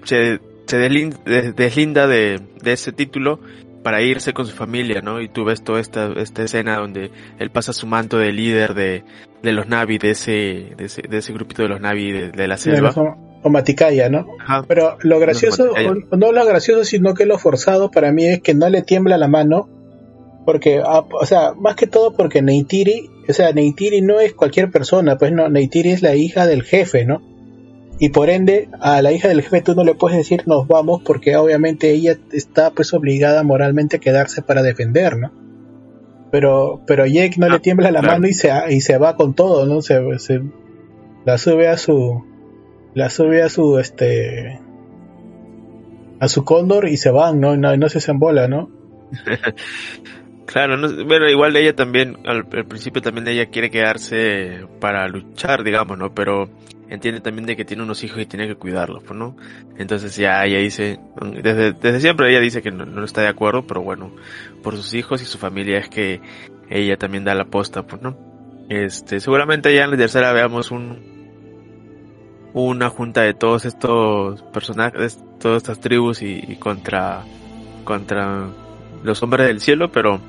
[0.04, 3.40] se se deslinda de, de ese título
[3.82, 5.20] para irse con su familia, ¿no?
[5.20, 9.02] Y tú ves toda esta, esta escena donde él pasa su manto de líder de,
[9.42, 12.58] de los Navi, de ese, de ese, de ese grupito de los Navi de, la
[12.58, 12.92] selva.
[13.48, 14.26] O Maticaya, ¿no?
[14.66, 15.72] Pero lo gracioso,
[16.10, 19.28] no lo gracioso, sino que lo forzado para mí es que no le tiembla la
[19.28, 19.68] mano,
[20.44, 24.70] porque, ah, o sea, más que todo porque Neytiri, o sea, Neytiri no es cualquier
[24.70, 27.22] persona, pues no, Neytiri es la hija del jefe, ¿no?
[27.98, 31.02] y por ende a la hija del jefe tú no le puedes decir nos vamos
[31.04, 35.32] porque obviamente ella está pues obligada moralmente a quedarse para defender, ¿no?
[36.30, 39.34] Pero pero Jake no le ah, tiembla la mano y se y se va con
[39.34, 39.82] todo, ¿no?
[39.82, 40.00] Se,
[41.24, 42.24] la sube a su
[42.98, 44.58] la sube a su este
[46.18, 47.56] a su cóndor y se van, ¿no?
[47.56, 48.70] No, no se desembola, ¿no?
[50.46, 55.62] claro, no, bueno, igual ella también, al, al, principio también ella quiere quedarse para luchar,
[55.62, 56.12] digamos, ¿no?
[56.12, 56.50] Pero
[56.88, 59.36] entiende también de que tiene unos hijos y tiene que cuidarlos, pues, ¿no?
[59.76, 60.98] Entonces ya ella dice,
[61.40, 64.10] desde, desde siempre ella dice que no, está de acuerdo, pero bueno,
[64.64, 66.20] por sus hijos y su familia es que
[66.68, 68.16] ella también da la posta, pues, ¿no?
[68.68, 71.17] Este, seguramente ya en la tercera veamos un,
[72.64, 77.24] una junta de todos estos personajes, todas estas tribus y, contra,
[77.84, 78.48] contra
[79.02, 80.20] los hombres del cielo, pero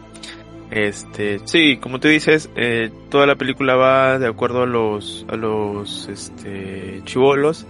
[0.71, 5.35] este, sí, como tú dices, eh, toda la película va de acuerdo a los, a
[5.35, 7.65] los, este, chivolos.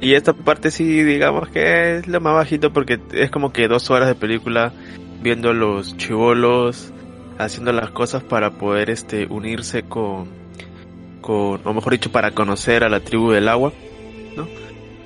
[0.00, 3.88] Y esta parte sí, digamos que es lo más bajito porque es como que dos
[3.90, 4.72] horas de película
[5.22, 6.92] viendo a los chivolos
[7.38, 10.26] haciendo las cosas para poder, este, unirse con,
[11.20, 13.72] con, o mejor dicho, para conocer a la tribu del agua.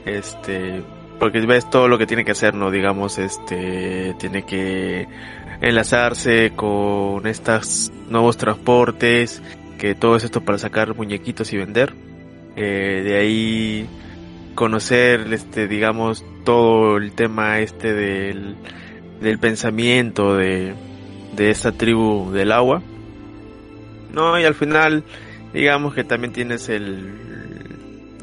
[0.07, 0.83] Este,
[1.19, 2.71] porque ves todo lo que tiene que hacer, ¿no?
[2.71, 5.09] Digamos, este, tiene que
[5.61, 9.43] enlazarse con estos nuevos transportes,
[9.79, 11.93] que todo es esto para sacar muñequitos y vender.
[12.55, 13.89] Eh, de ahí
[14.55, 18.57] conocer, este, digamos, todo el tema este del,
[19.21, 20.75] del pensamiento de,
[21.35, 22.83] de esta tribu del agua.
[24.13, 25.05] No, y al final,
[25.53, 27.26] digamos que también tienes el,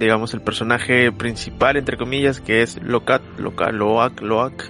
[0.03, 4.63] digamos, el personaje principal, entre comillas, que es Locat, Locat, Loak, Loak,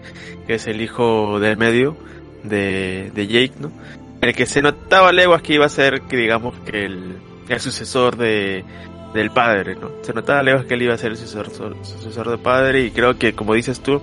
[0.47, 1.97] que es el hijo del medio,
[2.43, 3.71] de, de Jake, ¿no?
[4.21, 8.15] En el que se notaba leguas que iba a ser, que digamos, que el, sucesor
[8.15, 8.63] de,
[9.13, 9.91] del padre, ¿no?
[10.01, 13.17] Se notaba leguas que él iba a ser el sucesor, sucesor del padre y creo
[13.17, 14.01] que, como dices tú,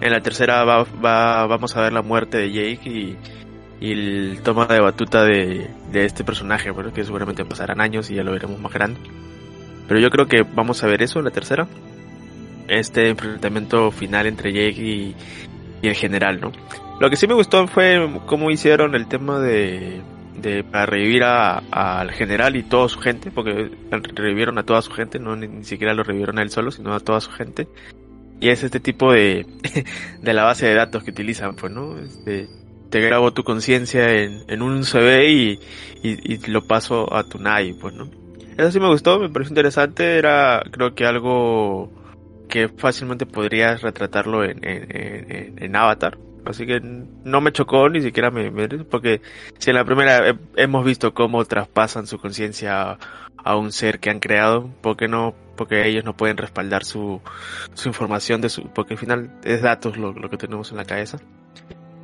[0.00, 3.16] en la tercera va, va, vamos a ver la muerte de Jake y,
[3.80, 8.16] y el toma de batuta de, de este personaje, bueno, que seguramente pasarán años y
[8.16, 9.00] ya lo veremos más grande.
[9.88, 11.66] Pero yo creo que vamos a ver eso en la tercera.
[12.68, 15.14] Este enfrentamiento final entre Jake y,
[15.82, 16.52] y el general, ¿no?
[17.00, 20.00] Lo que sí me gustó fue cómo hicieron el tema de,
[20.40, 23.70] de para revivir al general y toda su gente, porque
[24.14, 27.00] revivieron a toda su gente, no ni, siquiera lo revivieron a él solo, sino a
[27.00, 27.68] toda su gente.
[28.40, 29.46] Y es este tipo de,
[30.22, 31.98] de la base de datos que utilizan, pues, ¿no?
[31.98, 32.48] Este,
[32.90, 35.60] te grabo tu conciencia en, un CV y,
[36.02, 38.08] y, lo paso a tu NAI, pues, ¿no?
[38.56, 41.90] Eso sí me gustó, me pareció interesante, era creo que algo
[42.48, 48.00] que fácilmente podrías retratarlo en, en, en, en Avatar, Así que no me chocó ni
[48.00, 48.50] siquiera me,
[48.84, 49.20] porque
[49.58, 52.98] si en la primera hemos visto cómo traspasan su conciencia
[53.36, 55.34] a un ser que han creado, ¿por qué no?
[55.56, 57.20] Porque ellos no pueden respaldar su,
[57.74, 60.84] su información de su, porque al final es datos lo, lo que tenemos en la
[60.84, 61.18] cabeza.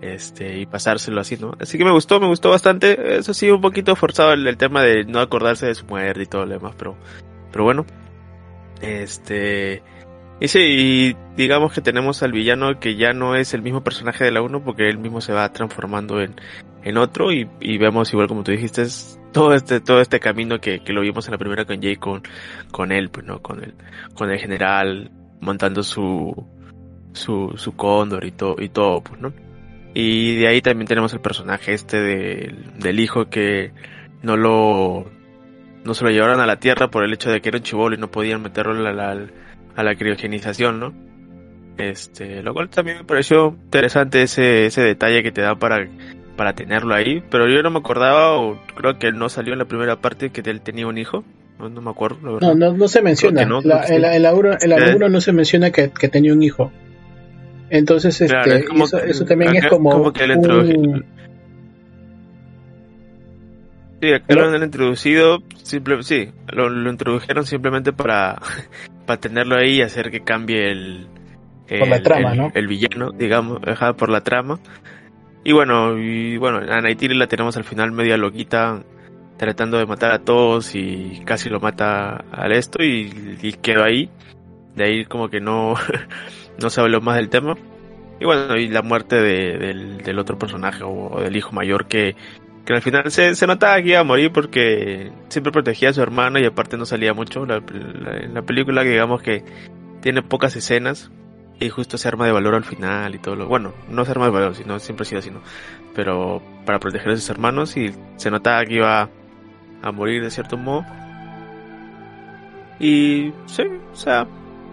[0.00, 1.54] Este, y pasárselo así, ¿no?
[1.60, 3.18] Así que me gustó, me gustó bastante.
[3.18, 6.46] Eso sí, un poquito forzado el, tema de no acordarse de su muerte y todo
[6.46, 6.96] lo demás, pero,
[7.50, 7.84] pero bueno.
[8.80, 9.82] Este,
[10.40, 14.30] y sí, digamos que tenemos al villano que ya no es el mismo personaje de
[14.30, 16.36] la 1 porque él mismo se va transformando en,
[16.84, 17.44] en otro y,
[17.78, 18.86] vemos igual como tú dijiste
[19.32, 22.22] todo este todo este camino que, que lo vimos en la primera con Jay con,
[22.70, 23.74] con él pues no con el
[24.14, 26.46] con el general montando su
[27.12, 29.32] su su cóndor y todo y todo pues no
[29.94, 33.72] y de ahí también tenemos el personaje este del, del hijo que
[34.22, 35.06] no lo
[35.84, 37.94] no se lo llevaron a la tierra por el hecho de que era un chivolo
[37.94, 39.30] y no podían meterlo al
[39.78, 40.92] a la criogenización, ¿no?
[41.78, 45.88] Este, lo cual también me pareció interesante ese, ese detalle que te da para,
[46.36, 49.66] para tenerlo ahí, pero yo no me acordaba, o creo que no salió en la
[49.66, 51.22] primera parte que él tenía un hijo,
[51.60, 52.40] no, me acuerdo.
[52.40, 56.08] No, no, no se menciona, en, la, en, la, en no se menciona que, que,
[56.08, 56.72] tenía un hijo.
[57.70, 58.64] Entonces, este,
[59.06, 61.04] eso, también es como, que un...
[64.00, 68.40] Sí, acá lo han introducido, simple, sí, lo, lo introdujeron simplemente para
[69.08, 71.08] para tenerlo ahí y hacer que cambie el,
[71.66, 72.52] el, trama, ¿no?
[72.54, 73.58] el villano, digamos,
[73.96, 74.60] por la trama.
[75.44, 78.82] Y bueno, y bueno, a Neytiri la tenemos al final media loquita,
[79.38, 84.10] tratando de matar a todos y casi lo mata al esto y, quedó ahí.
[84.78, 85.74] De ahí como que no,
[86.62, 87.56] no se habló más del tema.
[88.20, 92.16] Y bueno, y la muerte de, del, del, otro personaje o, del hijo mayor que,
[92.64, 96.02] que al final se, se, notaba que iba a morir porque siempre protegía a su
[96.02, 97.46] hermano y aparte no salía mucho.
[97.46, 99.44] La, la, la película digamos que
[100.00, 101.12] tiene pocas escenas
[101.60, 103.46] y justo se arma de valor al final y todo lo...
[103.46, 105.42] Bueno, no se arma de valor, sino siempre ha sido así, ¿no?
[105.94, 109.08] Pero para proteger a sus hermanos y se notaba que iba
[109.82, 110.84] a morir de cierto modo.
[112.78, 114.26] Y sí, o sea,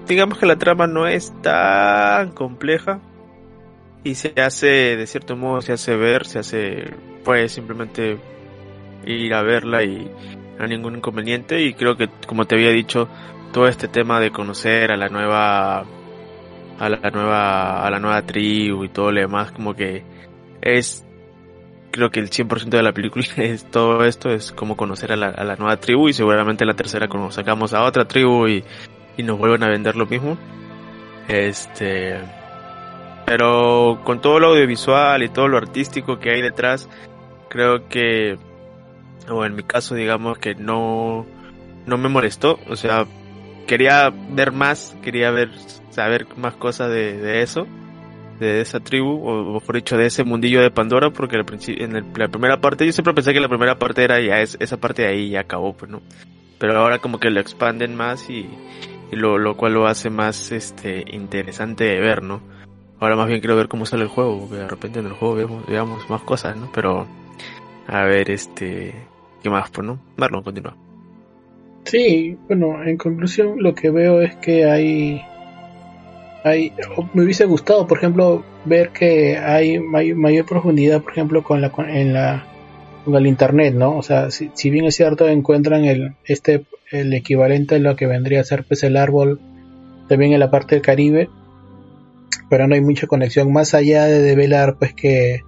[0.07, 2.99] digamos que la trama no es tan compleja
[4.03, 8.17] y se hace, de cierto modo, se hace ver, se hace, pues simplemente
[9.05, 10.11] ir a verla y
[10.57, 11.61] no hay ningún inconveniente.
[11.61, 13.09] Y creo que, como te había dicho,
[13.51, 15.85] todo este tema de conocer a la nueva
[16.77, 20.03] a la nueva a la nueva tribu y todo lo demás como que
[20.61, 21.05] es
[21.89, 25.27] creo que el 100% de la película es todo esto es como conocer a la,
[25.27, 28.65] a la nueva tribu y seguramente la tercera cuando sacamos a otra tribu y,
[29.17, 30.38] y nos vuelven a vender lo mismo
[31.28, 32.19] este
[33.25, 36.89] pero con todo lo audiovisual y todo lo artístico que hay detrás
[37.49, 38.38] creo que
[39.30, 41.25] o en mi caso digamos que no
[41.86, 43.06] no me molestó o sea
[43.65, 45.49] quería ver más, quería ver,
[45.89, 47.67] saber más cosas de, eso,
[48.39, 52.62] de esa tribu, o mejor dicho, de ese mundillo de Pandora, porque en la primera
[52.62, 55.30] parte, yo siempre pensé que la primera parte era ya, es, esa parte de ahí
[55.32, 56.01] ya acabó, pues no.
[56.58, 58.47] Pero ahora como que lo expanden más y
[59.15, 62.41] lo, lo cual lo hace más este interesante de ver, ¿no?
[62.99, 65.36] Ahora más bien quiero ver cómo sale el juego, porque de repente en el juego
[65.36, 66.69] veamos, veamos más cosas, ¿no?
[66.73, 67.06] Pero,
[67.88, 68.93] a ver, este,
[69.43, 69.99] ¿qué más, pues, no?
[70.15, 70.75] Marlon, continúa.
[71.84, 75.21] Sí, bueno, en conclusión lo que veo es que hay,
[76.43, 76.73] hay,
[77.13, 81.71] me hubiese gustado, por ejemplo, ver que hay mayor, mayor profundidad, por ejemplo, con la,
[81.88, 82.47] en la,
[83.05, 83.97] con el internet, ¿no?
[83.97, 88.07] O sea, si, si, bien es cierto encuentran el, este, el equivalente a lo que
[88.07, 89.39] vendría a ser pues el árbol,
[90.09, 91.29] también en la parte del Caribe,
[92.49, 95.41] pero no hay mucha conexión más allá de develar, pues que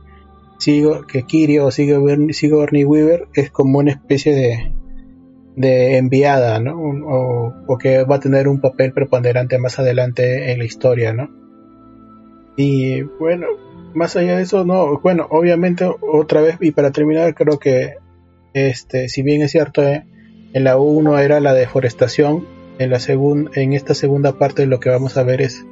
[0.59, 4.71] sigo, que Kirio o Sigourney Weaver es como una especie de
[5.57, 6.79] de enviada, ¿no?
[6.79, 11.31] O, o, que va a tener un papel preponderante más adelante en la historia, ¿no?
[12.55, 13.47] Y bueno,
[13.97, 17.95] más allá de eso, no, bueno, obviamente otra vez y para terminar creo que
[18.53, 20.05] este, si bien es cierto, eh,
[20.53, 22.47] en la 1 era la deforestación,
[22.79, 22.99] en la
[23.55, 25.65] en esta segunda parte lo que vamos a ver es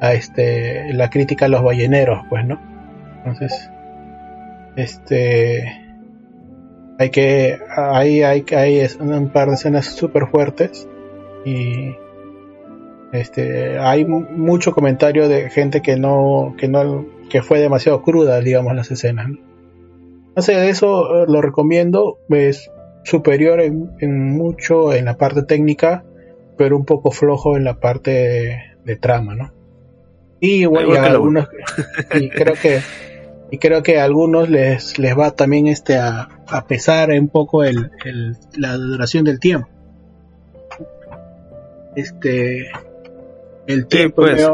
[0.00, 2.60] a este la crítica a los balleneros, pues, ¿no?
[3.18, 3.70] Entonces,
[4.76, 5.86] este
[6.98, 10.88] hay que ahí hay, hay un par de escenas súper fuertes
[11.44, 11.94] y
[13.12, 18.74] este hay mucho comentario de gente que no que no que fue demasiado cruda digamos
[18.74, 19.38] las escenas ¿no?
[20.34, 22.70] más allá de eso eh, lo recomiendo es
[23.04, 26.04] superior en, en, mucho en la parte técnica
[26.56, 29.52] pero un poco flojo en la parte de, de trama no
[30.40, 31.48] y bueno, algunos
[32.14, 32.80] y creo que
[33.50, 37.62] y creo que a algunos les, les va también este a, a pesar un poco
[37.62, 39.68] el, el, la duración del tiempo.
[41.94, 42.70] Este
[43.66, 44.48] el tiempo sí, pues.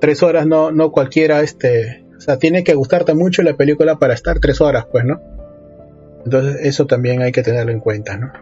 [0.00, 4.14] Tres horas no, no cualquiera este o sea tiene que gustarte mucho la película para
[4.14, 5.20] estar tres horas pues no
[6.24, 8.32] entonces eso también hay que tenerlo en cuenta no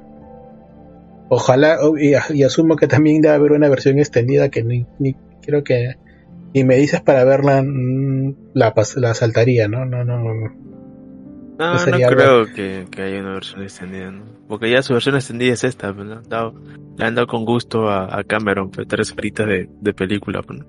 [1.28, 5.62] ojalá y, y asumo que también debe haber una versión extendida que ni, ni creo
[5.62, 5.96] que
[6.52, 7.62] y me dices para verla,
[8.54, 9.84] la, la saltaría, ¿no?
[9.84, 10.34] No, no, no.
[11.58, 14.24] No, no, no creo que, que, haya una versión extendida, ¿no?
[14.46, 16.22] Porque ya su versión extendida es esta, ¿no?
[16.96, 20.64] Le han dado con gusto a, a Cameron, pues, tres horitas de, de película, ¿no?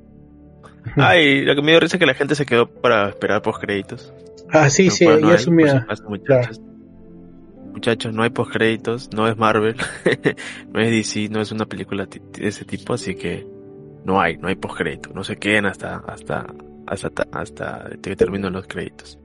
[0.96, 3.62] Ay, lo que me dio risa es que la gente se quedó para esperar post
[3.62, 4.14] créditos.
[4.50, 5.88] Ah, sí, no, sí, no ya asumía.
[6.08, 6.62] Muchachos.
[7.72, 9.76] Muchachos, no hay post créditos, no es Marvel,
[10.74, 13.46] no es DC, no es una película de ese tipo, así que
[14.04, 16.48] no hay, no hay postcrédito, no se queden hasta, hasta,
[16.88, 19.20] hasta, hasta que terminen los créditos.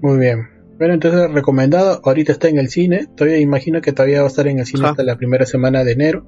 [0.00, 0.48] Muy bien.
[0.78, 4.46] Bueno, entonces recomendado, ahorita está en el cine, todavía imagino que todavía va a estar
[4.46, 4.90] en el cine Ajá.
[4.90, 6.26] hasta la primera semana de enero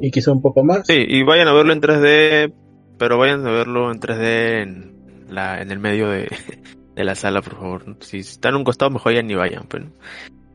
[0.00, 0.86] y quizá un poco más.
[0.86, 2.52] Sí, y vayan a verlo en 3D,
[2.98, 6.28] pero vayan a verlo en 3D en, la, en el medio de,
[6.94, 7.96] de la sala, por favor.
[8.00, 9.86] Si están a un costado, mejor ya ni vayan, pero,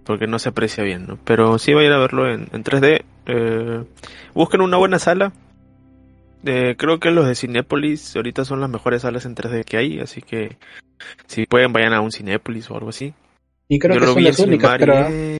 [0.03, 1.19] porque no se aprecia bien, ¿no?
[1.23, 3.03] Pero sí vayan a verlo en, en 3D.
[3.25, 3.83] Eh,
[4.33, 5.33] busquen una buena sala,
[6.45, 9.99] eh, creo que los de Cinépolis ahorita son las mejores salas en 3D que hay,
[9.99, 10.57] así que
[11.27, 13.13] si pueden vayan a un Cinépolis o algo así.
[13.67, 15.38] Y creo Yo que son las únicas, pero...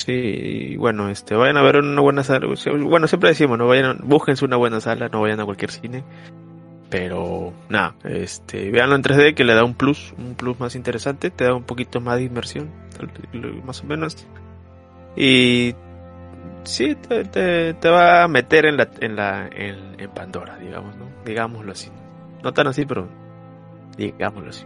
[0.00, 2.46] Sí, bueno, este, vayan a ver una buena sala.
[2.82, 6.04] Bueno, siempre decimos, no vayan, búsquense una buena sala, no vayan a cualquier cine.
[6.88, 11.28] Pero nada, este, véanlo en 3D que le da un plus, un plus más interesante,
[11.30, 12.70] te da un poquito más de inmersión,
[13.62, 14.26] más o menos.
[15.16, 15.74] Y
[16.64, 21.10] sí te, te, te, va a meter en la en la en, Pandora, digamos, ¿no?
[21.26, 21.90] Digámoslo así.
[22.42, 23.06] No tan así, pero
[23.98, 24.64] digámoslo así.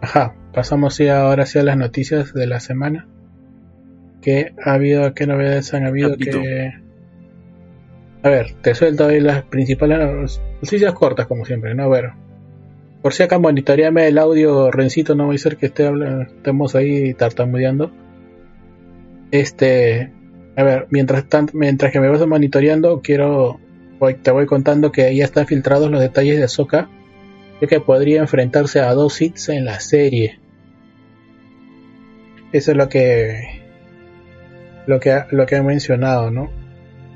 [0.00, 3.06] Ajá, pasamos ya ahora sí a las noticias de la semana.
[4.20, 5.14] ¿Qué ha habido?
[5.14, 6.16] ¿Qué novedades han habido?
[6.16, 6.72] Que...
[8.22, 11.84] A ver, te suelto ahí las principales noticias cortas, como siempre, ¿no?
[11.84, 12.10] A ver,
[13.02, 16.74] por si acá monitoreame el audio, Rencito, no va a ser que esté hablando, estemos
[16.74, 17.90] ahí tartamudeando.
[19.30, 20.12] Este,
[20.54, 23.58] a ver, mientras tanto, mientras que me vas monitoreando, quiero,
[24.22, 26.90] te voy contando que ya están filtrados los detalles de Ahsoka,
[27.62, 30.38] ya que podría enfrentarse a dos hits en la serie.
[32.52, 33.59] Eso es lo que,
[34.90, 36.50] lo que, lo que mencionado, ¿no?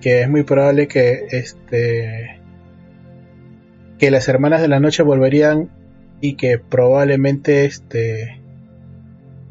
[0.01, 2.41] Que es muy probable que este
[3.99, 5.71] que las hermanas de la noche volverían
[6.21, 8.41] y que probablemente este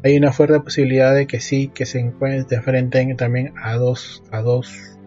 [0.02, 4.40] hay una fuerte posibilidad de que sí que se encuentren enfrenten también a dos a
[4.40, 4.98] dos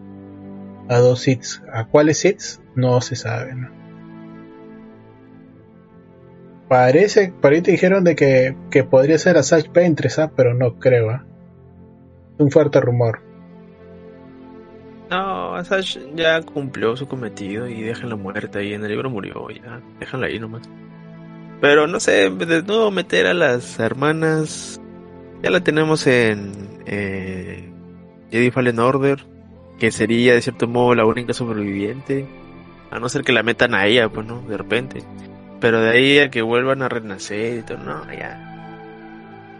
[0.88, 3.68] a dos hits a cuáles hits no se sabe ¿no?
[6.68, 10.32] parece te dijeron de que, que podría ser a Sash Ventress ¿ah?
[10.36, 11.24] pero no creo ¿ah?
[12.38, 13.20] Un fuerte rumor
[15.10, 18.74] no, Asash ya cumplió su cometido y déjenla muerta ahí.
[18.74, 19.80] En el libro murió, ya.
[19.98, 20.68] Déjenla ahí nomás.
[21.60, 24.80] Pero no sé, de nuevo meter a las hermanas.
[25.42, 26.52] Ya la tenemos en
[26.86, 27.72] eh,
[28.30, 29.24] Jedi Fallen Order.
[29.78, 32.26] Que sería de cierto modo la única sobreviviente.
[32.90, 35.02] A no ser que la metan a ella, pues no, de repente.
[35.60, 38.47] Pero de ahí a que vuelvan a renacer y todo, no, ya.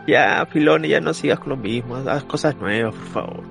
[0.09, 1.97] Ya, Filoni, ya no sigas con lo mismo.
[1.97, 3.43] Haz cosas nuevas, por favor.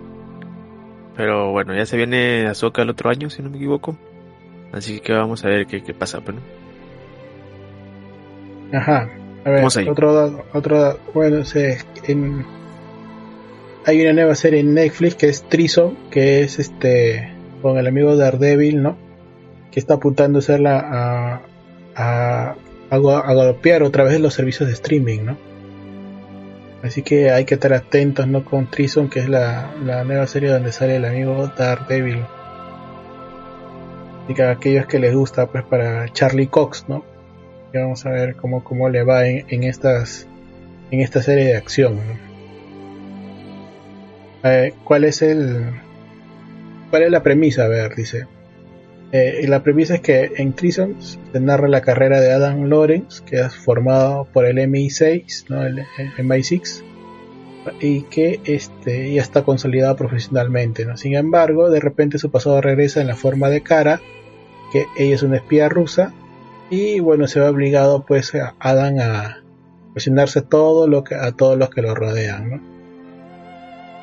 [1.15, 3.95] Pero bueno, ya se viene Azoka el otro año, si no me equivoco.
[4.73, 6.39] Así que vamos a ver qué, qué pasa, pero
[8.73, 9.07] Ajá.
[9.45, 12.43] A ver, otro, otro, bueno, sé, en,
[13.85, 17.31] hay una nueva serie en Netflix que es Triso, que es este
[17.61, 18.97] con el amigo Daredevil, ¿no?
[19.71, 21.41] Que está apuntando a, a,
[21.95, 22.55] a,
[22.89, 25.46] a golpear otra vez los servicios de streaming, ¿no?
[26.87, 28.45] Así que hay que estar atentos, ¿no?
[28.45, 29.73] Con Trison, que es la,
[30.05, 32.23] nueva serie donde sale el amigo Daredevil.
[34.29, 37.03] Y que a aquellos que les gusta, pues para Charlie Cox, ¿no?
[37.73, 40.27] Y vamos a ver cómo, cómo le va en, estas
[40.89, 41.99] en esta serie de acción.
[44.85, 45.73] ¿Cuál es el
[46.89, 47.65] cuál es la premisa?
[47.65, 48.27] A ver, dice.
[49.11, 53.39] Eh, la premisa es que en Trison se narra la carrera de Adam Lawrence, que
[53.39, 55.65] es formado por el MI6, ¿no?
[55.65, 55.85] el,
[56.17, 56.83] MI6,
[57.79, 60.85] y que este, ya está consolidado profesionalmente.
[60.85, 60.97] ¿no?
[60.97, 64.01] Sin embargo, de repente su pasado regresa en la forma de Cara,
[64.73, 66.13] que ella es una espía rusa,
[66.69, 69.37] y bueno, se ve obligado pues a Adam a
[69.93, 72.49] presionarse todo lo que, a todos los que lo rodean.
[72.49, 72.61] ¿no?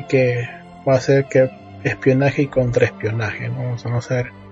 [0.00, 0.48] Y que
[0.88, 1.50] va a ser que
[1.82, 3.56] espionaje y contraespionaje, ¿no?
[3.64, 4.43] vamos a conocer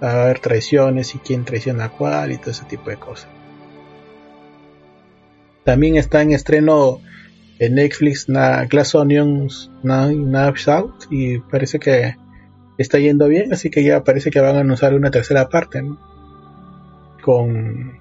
[0.00, 3.28] a haber traiciones y quién traiciona cuál y todo ese tipo de cosas.
[5.64, 7.00] También está en estreno
[7.58, 12.14] en Netflix Glass Onions Knives Out y parece que
[12.78, 15.82] está yendo bien, así que ya parece que van a anunciar una tercera parte
[17.22, 17.98] con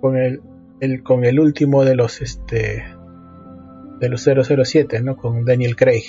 [0.00, 0.40] con el,
[0.80, 2.84] el, con el último de los este
[4.00, 5.16] de los 007, ¿no?
[5.16, 6.04] Con Daniel Craig.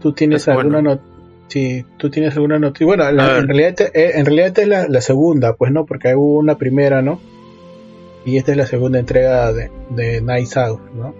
[0.00, 1.10] ¿Tú tienes alguna noticia?
[1.48, 2.86] Si tú tienes alguna noticia.
[2.86, 6.56] Bueno, en realidad, eh, en realidad esta es la, segunda, pues no, porque hubo una
[6.56, 7.20] primera, ¿no?
[8.24, 11.14] Y esta es la segunda entrega de, de Nice Out, ¿no?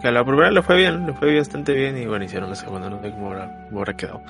[0.00, 2.88] que la primera le fue bien, le fue bastante bien y bueno, hicieron la segunda,
[2.88, 4.22] no sé cómo habrá, quedado.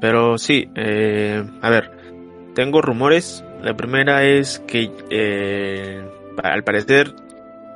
[0.00, 1.92] Pero sí, eh, a ver,
[2.54, 3.44] tengo rumores.
[3.62, 6.02] La primera es que eh,
[6.42, 7.14] al parecer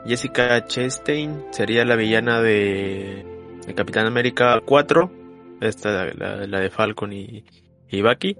[0.06, 3.35] Jessica Chastain sería la villana de
[3.66, 5.10] de Capitán América 4,
[5.60, 7.44] esta la, la de Falcon y,
[7.88, 8.36] y Bucky.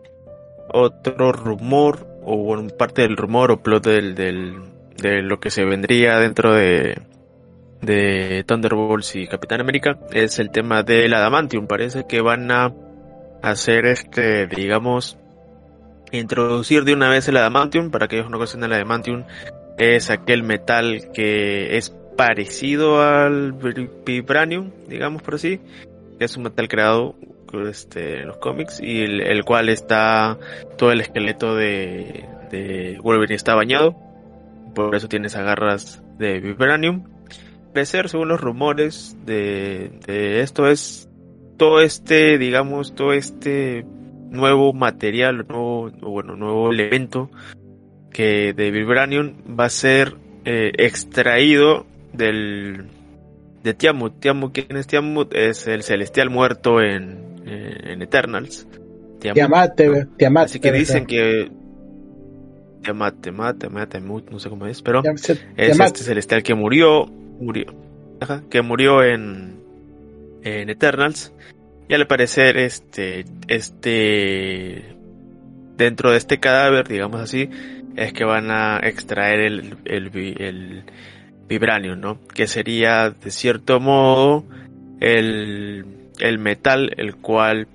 [0.73, 4.55] Otro rumor, o bueno, parte del rumor o plot del, del,
[4.97, 7.01] de lo que se vendría dentro de,
[7.83, 11.67] de Thunderbolts y Capitán América es el tema del Adamantium.
[11.67, 12.73] Parece que van a
[13.43, 15.19] hacer este, digamos,
[16.13, 17.91] introducir de una vez el Adamantium.
[17.91, 19.25] Para aquellos que no conocen el Adamantium,
[19.79, 23.53] es aquel metal que es parecido al
[24.05, 25.61] Vibranium, digamos por así,
[26.19, 27.15] que es un metal creado
[27.69, 30.39] este, en los cómics y el, cual está
[30.77, 33.97] todo el esqueleto de, de Wolverine está bañado,
[34.75, 37.05] por eso tiene esas garras de Vibranium.
[37.73, 41.09] Parecer, según los rumores de, de esto, es
[41.57, 43.85] todo este, digamos, todo este
[44.31, 47.31] nuevo material, nuevo, bueno, nuevo elemento
[48.11, 51.87] que de Vibranium va a ser eh, extraído
[52.17, 52.87] del
[53.63, 54.21] de Tiamut.
[54.21, 55.35] Tiamut, ¿quién es Tiamut?
[55.35, 58.67] Es el celestial muerto en, en Eternals.
[59.21, 59.81] Tiamat,
[60.17, 61.51] Tiamat, Así que dicen que
[62.83, 65.03] Tiamat, Tiamat, Tiamat, Tiamut, no sé cómo es, pero
[65.57, 67.75] es este celestial que murió, murió,
[68.21, 69.57] ajá, que murió en
[70.43, 71.33] en Eternals.
[71.89, 74.97] Y al parecer este este
[75.77, 77.51] dentro de este cadáver, digamos así,
[77.97, 80.85] es que van a extraer el, el, el
[81.49, 82.21] vibranium, ¿no?
[82.35, 84.45] Que sería de cierto modo
[85.01, 85.85] el,
[86.19, 87.69] el metal el cual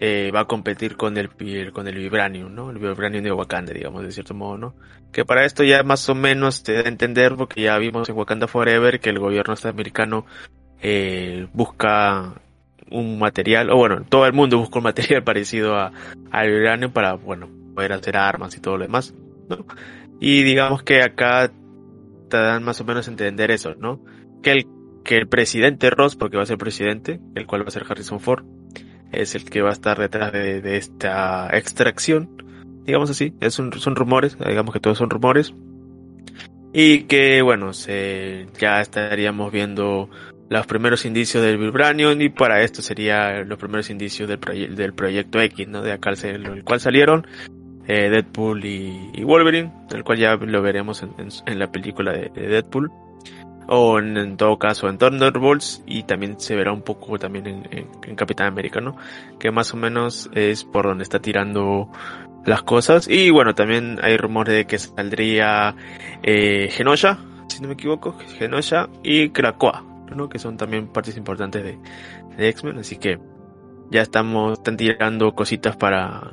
[0.00, 1.30] eh, va a competir con el,
[1.72, 2.70] con el vibranium, ¿no?
[2.70, 4.74] El vibranium de Wakanda, digamos, de cierto modo, ¿no?
[5.12, 8.16] Que para esto ya más o menos te da a entender porque ya vimos en
[8.16, 10.26] Wakanda Forever que el gobierno estadounidense
[10.82, 12.34] eh, busca
[12.90, 15.92] un material, o bueno, todo el mundo busca un material parecido a,
[16.30, 19.14] al vibranium para, bueno, poder hacer armas y todo lo demás,
[19.48, 19.64] ¿no?
[20.20, 21.50] Y digamos que acá
[22.28, 24.04] te dan más o menos a entender eso, ¿no?
[24.42, 24.66] Que el,
[25.04, 28.20] que el presidente Ross, porque va a ser presidente, el cual va a ser Harrison
[28.20, 28.44] Ford,
[29.12, 32.42] es el que va a estar detrás de, esta extracción,
[32.84, 35.54] digamos así, es un, son rumores, digamos que todos son rumores,
[36.72, 40.10] y que bueno, se, ya estaríamos viendo
[40.50, 45.40] los primeros indicios del Vibranium y para esto serían los primeros indicios del, del proyecto
[45.40, 45.82] X, ¿no?
[45.82, 47.26] De acá el cual salieron
[47.86, 52.90] eh, Deadpool y, Wolverine, el cual ya lo veremos en, la película de, Deadpool
[53.66, 58.46] o en, todo caso en Thunderbolts y también se verá un poco también en, Capitán
[58.46, 58.96] América, ¿no?
[59.38, 61.90] Que más o menos es por donde está tirando
[62.44, 65.74] las cosas y bueno, también hay rumores de que saldría
[66.22, 67.18] eh, Genosha,
[67.48, 70.28] si no me equivoco, Genosha y Krakoa, ¿no?
[70.28, 71.78] Que son también partes importantes de,
[72.36, 73.18] X-Men, así que
[73.90, 76.32] ya estamos, tirando cositas para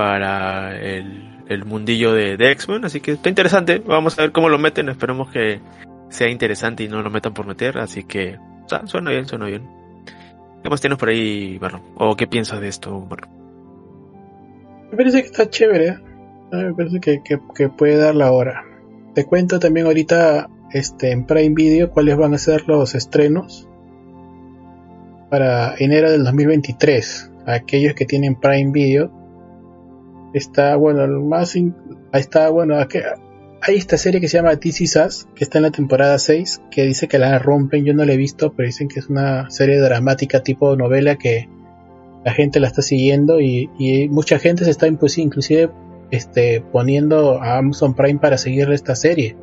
[0.00, 4.88] para el, mundillo de, X-Men, así que está interesante, vamos a ver cómo lo meten,
[4.88, 5.60] esperemos que
[6.08, 8.38] sea interesante y no lo metan por meter, así que
[8.86, 9.68] suena bien, suena bien.
[10.62, 11.60] ¿Qué más tienes por ahí?
[11.96, 13.28] ¿O qué piensas de esto, Barro?
[14.90, 15.98] Me parece que está chévere, ¿eh?
[16.50, 18.64] me parece que, puede dar la hora.
[19.14, 23.68] Te cuento también ahorita este, en Prime Video cuáles van a ser los estrenos
[25.28, 27.32] para enero del 2023.
[27.44, 29.19] Aquellos que tienen Prime Video
[30.32, 31.56] Está, bueno, el más.
[32.12, 32.76] está, bueno,
[33.62, 36.84] hay esta serie que se llama This Is que está en la temporada 6, que
[36.84, 37.84] dice que la rompen.
[37.84, 41.48] Yo no la he visto, pero dicen que es una serie dramática tipo novela que
[42.24, 43.68] la gente la está siguiendo y,
[44.10, 45.70] mucha gente se está pues, inclusive
[46.10, 49.36] este, poniendo a Amazon Prime para seguir esta serie.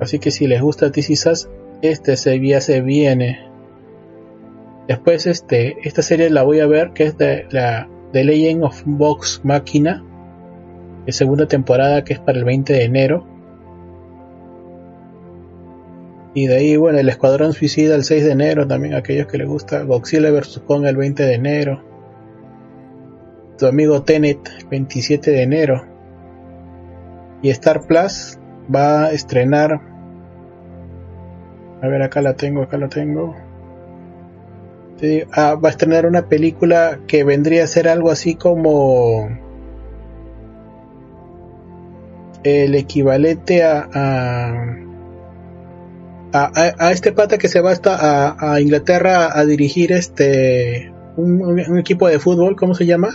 [0.00, 1.48] Así que si les gusta This Is
[1.82, 3.40] este se, se viene.
[4.88, 8.82] Después, este, esta serie la voy a ver, que es de la The Legend of
[8.84, 10.04] Vox Machina,
[11.06, 13.26] de segunda temporada que es para el 20 de enero.
[16.34, 19.48] Y de ahí, bueno, el Escuadrón Suicida el 6 de enero, también aquellos que les
[19.48, 19.82] gusta.
[19.82, 20.62] Godzilla vs.
[20.66, 21.82] Kong el 20 de enero.
[23.58, 25.84] Tu amigo Tenet el 27 de enero.
[27.42, 28.38] Y Star Plus
[28.74, 29.80] va a estrenar.
[31.82, 33.34] A ver, acá la tengo, acá la tengo.
[35.32, 39.28] Ah, va a estrenar una película que vendría a ser algo así como
[42.44, 44.82] el equivalente a
[46.32, 52.18] a, este pata que se va hasta a, Inglaterra a dirigir este un, equipo de
[52.18, 53.10] fútbol, ¿cómo se llama?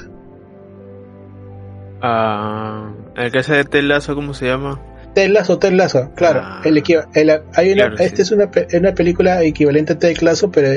[1.99, 4.79] Uh, el que hace de Telazo, ¿cómo se llama?
[5.15, 6.41] Telazo, Telazo, claro.
[6.43, 6.77] Ah, el,
[7.15, 10.69] el, hay una, Esta es una, una película equivalente a Telazo, pero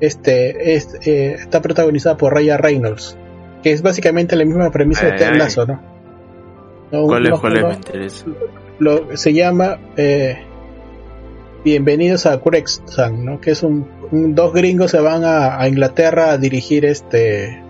[0.00, 3.16] este, eh, está protagonizada por Raya Reynolds,
[3.62, 5.80] que es básicamente la misma premisa de Ted Lasso, ¿no?
[6.90, 7.38] ¿Cuál es?
[7.38, 8.24] ¿Cuál es?
[8.78, 10.38] Lo, se llama eh,
[11.62, 13.40] Bienvenidos a Curexan, ¿no?
[13.40, 13.86] Que es un,
[14.34, 17.62] dos gringos se van a, Inglaterra a dirigir este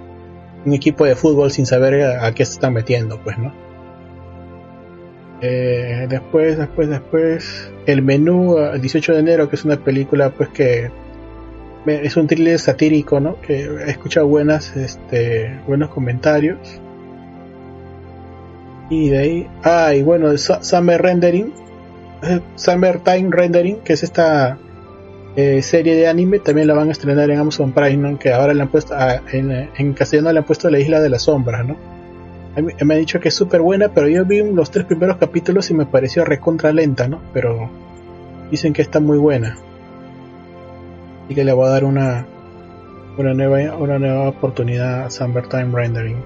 [0.65, 3.53] un equipo de fútbol sin saber a, qué se están metiendo, pues, ¿no?
[5.41, 10.51] Eh, después, después, después, el menú, el 18 de enero, que es una película, pues
[10.51, 10.91] que
[11.87, 13.41] es un thriller satírico, ¿no?
[13.41, 16.59] Que he escuchado buenas, este, buenos comentarios.
[18.91, 21.53] Y de ahí, ah, y bueno, Summer Rendering,
[22.23, 24.59] eh, Summer Time Rendering, que es esta
[25.37, 28.19] eh, serie de anime, también la van a estrenar en Amazon Prime, ¿no?
[28.19, 31.23] que ahora le han puesto, ah, en, castellano le han puesto La Isla de las
[31.23, 31.77] Sombras, ¿no?
[32.57, 35.75] Me han dicho que es súper buena, pero yo vi los tres primeros capítulos y
[35.75, 37.21] me pareció recontra lenta, ¿no?
[37.33, 37.71] Pero
[38.51, 39.57] dicen que está muy buena
[41.31, 42.27] y que le va a dar una,
[43.17, 46.23] una, nueva, una nueva oportunidad a Summertime Rendering.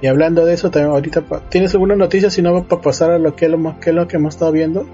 [0.00, 3.34] Y hablando de eso, también ahorita, ¿tienes alguna noticia si no para pasar a lo
[3.36, 4.86] que, lo, más, que es lo que hemos estado viendo?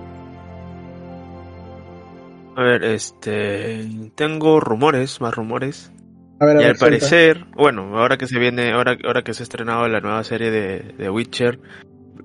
[2.57, 3.87] A ver, este.
[4.14, 5.93] Tengo rumores, más rumores.
[6.41, 6.99] A ver, a Y ver, al suelta.
[6.99, 10.51] parecer, bueno, ahora que se viene, ahora, ahora que se ha estrenado la nueva serie
[10.51, 11.61] de, de Witcher,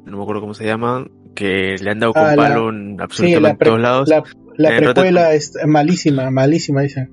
[0.06, 2.96] no me acuerdo cómo se llama, que le han dado con Ah, la- palo en
[2.98, 4.10] Sí, absolutamente la, pre- todos lados.
[4.10, 4.24] la,
[4.58, 7.10] la Eh, Rotten- precuela es malísima, malísima, dicen.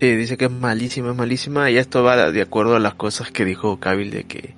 [0.00, 3.30] Sí, dice que es malísima, es malísima, y esto va de acuerdo a las cosas
[3.30, 4.54] que dijo Cavill de que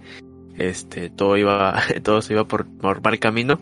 [0.56, 3.60] este todo iba, todo se iba por, por mal camino.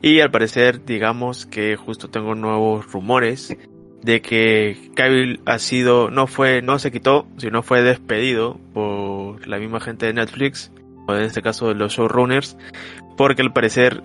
[0.00, 3.54] Y al parecer, digamos que justo tengo nuevos rumores
[4.02, 9.58] de que Cavill ha sido, no fue, no se quitó, sino fue despedido por la
[9.58, 10.72] misma gente de Netflix,
[11.06, 12.56] o en este caso de los showrunners,
[13.16, 14.02] porque al parecer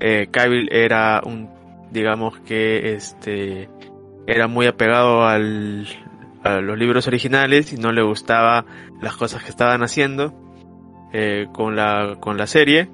[0.00, 1.48] eh, Cavill era un,
[1.90, 3.68] digamos que este,
[4.26, 8.64] era muy apegado a los libros originales y no le gustaba
[9.00, 10.34] las cosas que estaban haciendo
[11.12, 12.90] eh, con la con la serie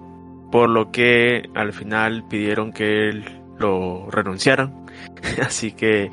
[0.53, 3.25] por lo que al final pidieron que él
[3.59, 4.87] lo renunciaran.
[5.45, 6.11] Así que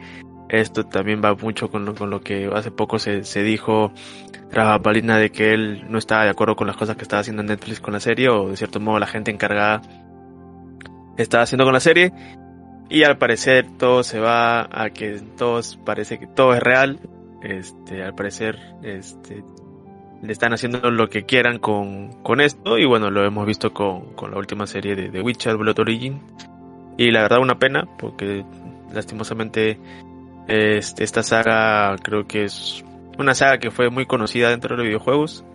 [0.50, 3.92] esto también va mucho con lo, con lo que hace poco se, se dijo
[4.50, 7.44] tras bambalina de que él no estaba de acuerdo con las cosas que estaba haciendo
[7.44, 9.82] Netflix con la serie o de cierto modo la gente encargada
[11.18, 12.12] estaba haciendo con la serie
[12.92, 17.00] y al parecer todo se va a que todos parece que todo es real.
[17.42, 19.44] Este al parecer este
[20.22, 22.78] le están haciendo lo que quieran con, con esto.
[22.78, 26.22] Y bueno lo hemos visto con, con la última serie de, Witcher Blood Origin.
[26.98, 28.44] Y la verdad una pena porque
[28.94, 29.80] lastimosamente
[30.50, 32.84] este, esta saga creo que es
[33.18, 35.46] una saga que fue muy conocida dentro de los videojuegos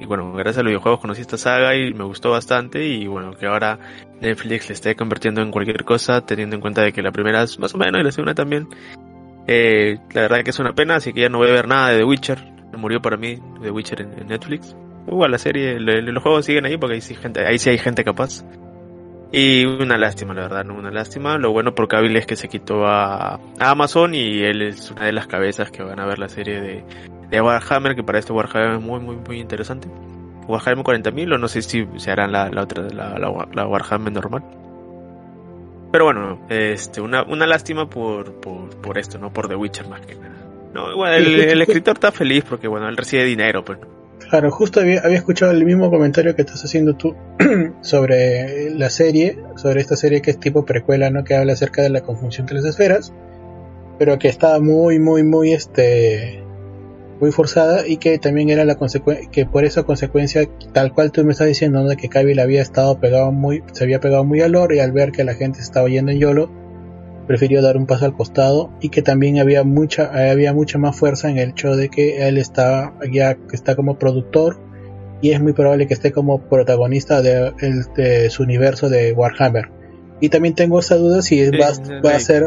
[0.00, 3.32] y bueno gracias a los videojuegos conocí esta saga y me gustó bastante y bueno
[3.32, 3.78] que ahora
[4.20, 7.58] Netflix le esté convirtiendo en cualquier cosa teniendo en cuenta de que la primera es
[7.58, 8.68] más o menos y la segunda también
[9.46, 11.90] eh, la verdad que es una pena, así que ya no voy a ver nada
[11.90, 12.38] de The Witcher.
[12.78, 14.74] Murió para mí The Witcher en, Netflix.
[15.06, 16.94] Igual la serie, le- los juegos siguen ahí porque
[17.46, 18.42] ahí sí hay gente capaz.
[19.36, 21.38] Y una lástima, la verdad, no una lástima.
[21.38, 25.06] Lo bueno por Cavill es que se quitó a, a Amazon y él es una
[25.06, 26.84] de las cabezas que van a ver la serie de,
[27.30, 29.88] de Warhammer, que para este Warhammer es muy, muy, muy interesante.
[30.46, 34.12] Warhammer 40.000 o no sé si se harán la, la otra, la, la, la Warhammer
[34.12, 34.44] normal.
[35.90, 39.32] Pero bueno, este, una, una lástima por, por, por esto, ¿no?
[39.32, 40.46] Por The Witcher más que nada.
[40.72, 43.80] No, igual el, el escritor está feliz porque, bueno, él recibe dinero, pues.
[44.34, 47.14] Claro, justo había, escuchado el mismo comentario que estás haciendo tú
[47.82, 51.22] sobre la serie, sobre esta serie que es tipo precuela, ¿no?
[51.22, 53.12] Que habla acerca de la conjunción de las esferas,
[53.96, 56.42] pero que estaba muy, muy, muy, este,
[57.20, 61.24] muy forzada y que también era la consecuencia, que por esa consecuencia, tal cual tú
[61.24, 61.86] me estás diciendo.
[61.86, 64.90] De que Cavill había estado pegado muy, se había pegado muy al lore y al
[64.90, 66.50] ver que la gente estaba yendo en YOLO,
[67.26, 71.30] prefirió dar un paso al costado y que también había mucha había mucha más fuerza
[71.30, 74.58] en el hecho de que él está ya está como productor
[75.20, 77.52] y es muy probable que esté como protagonista de,
[77.96, 79.70] de su universo de Warhammer.
[80.20, 81.70] Y también tengo esa duda si Sí, va,
[82.04, 82.44] va a ser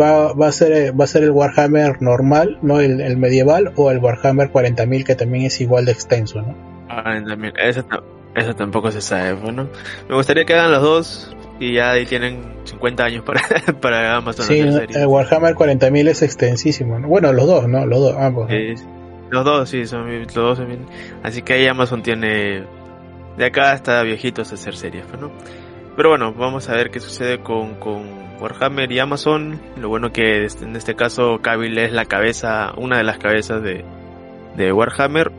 [0.00, 3.90] va, va a ser va a ser el Warhammer normal no el, el medieval o
[3.90, 7.18] el Warhammer 40.000 que también es igual de extenso no Ah,
[7.58, 7.86] eso,
[8.34, 9.68] eso tampoco se sabe, bueno.
[10.10, 13.42] Me gustaría que hagan los dos y ya ahí tienen 50 años para,
[13.80, 14.96] para Amazon sí hacer series.
[14.96, 17.08] el Warhammer 40.000 es extensísimo ¿no?
[17.08, 18.50] bueno los dos no los dos ambos
[19.32, 20.86] los dos, sí, son los dos son
[21.22, 22.64] Así que ahí Amazon tiene
[23.36, 25.32] de acá hasta viejitos hacer series, ¿no?
[25.96, 29.60] Pero bueno, vamos a ver qué sucede con, con Warhammer y Amazon.
[29.76, 33.84] Lo bueno que en este caso Cavill es la cabeza, una de las cabezas de,
[34.56, 35.32] de Warhammer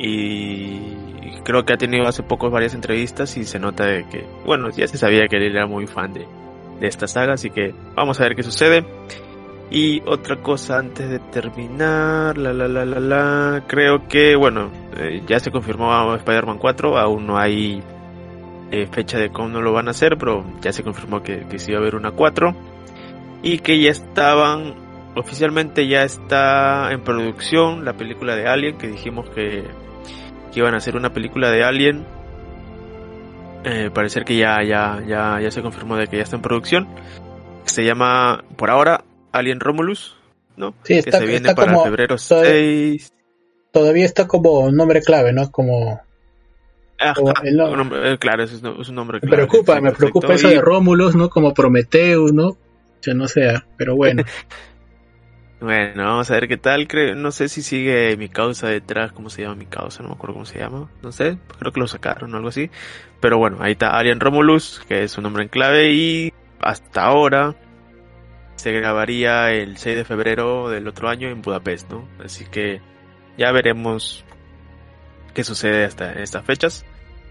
[0.00, 0.96] y
[1.44, 4.86] creo que ha tenido hace poco varias entrevistas y se nota de que, bueno, ya
[4.86, 6.26] se sabía que él era muy fan de,
[6.80, 8.84] de esta saga, así que vamos a ver qué sucede.
[9.70, 15.22] Y otra cosa antes de terminar, la la la la la, creo que, bueno, eh,
[15.26, 17.82] ya se confirmó Spider-Man 4, aún no hay
[18.70, 21.72] eh, fecha de cómo lo van a hacer, pero ya se confirmó que, que sí
[21.72, 22.54] va a haber una 4
[23.42, 24.74] y que ya estaban,
[25.14, 29.64] oficialmente ya está en producción la película de Alien, que dijimos que,
[30.58, 32.04] que iban a hacer una película de Alien.
[33.64, 36.88] Eh, parecer que ya, ya, ya, ya se confirmó de que ya está en producción.
[37.64, 40.16] Se llama, por ahora, Alien Romulus,
[40.56, 40.74] ¿no?
[40.82, 43.12] Sí, que está- se viene está para como- febrero todo- 6.
[43.70, 45.48] todavía está como nombre clave, ¿no?
[45.52, 46.00] Como
[46.98, 47.82] Ajá, como el nombre.
[48.00, 49.98] un eh, claro, es, un nombre me clave, preocupa, sí, me perfecto.
[50.20, 51.28] preocupa eso de Romulus, ¿no?
[51.30, 52.56] Como Prometheus, ¿no?
[53.02, 54.24] Que no sea, pero bueno.
[55.60, 56.86] Bueno, vamos a ver qué tal.
[56.86, 59.12] Creo, no sé si sigue mi causa detrás.
[59.12, 60.02] ¿Cómo se llama mi causa?
[60.02, 60.88] No me acuerdo cómo se llama.
[61.02, 61.38] No sé.
[61.58, 62.70] Creo que lo sacaron o algo así.
[63.20, 65.92] Pero bueno, ahí está Alien Romulus, que es su nombre en clave.
[65.92, 67.56] Y hasta ahora
[68.54, 72.08] se grabaría el 6 de febrero del otro año en Budapest, ¿no?
[72.24, 72.80] Así que
[73.36, 74.24] ya veremos
[75.34, 76.84] qué sucede hasta estas fechas.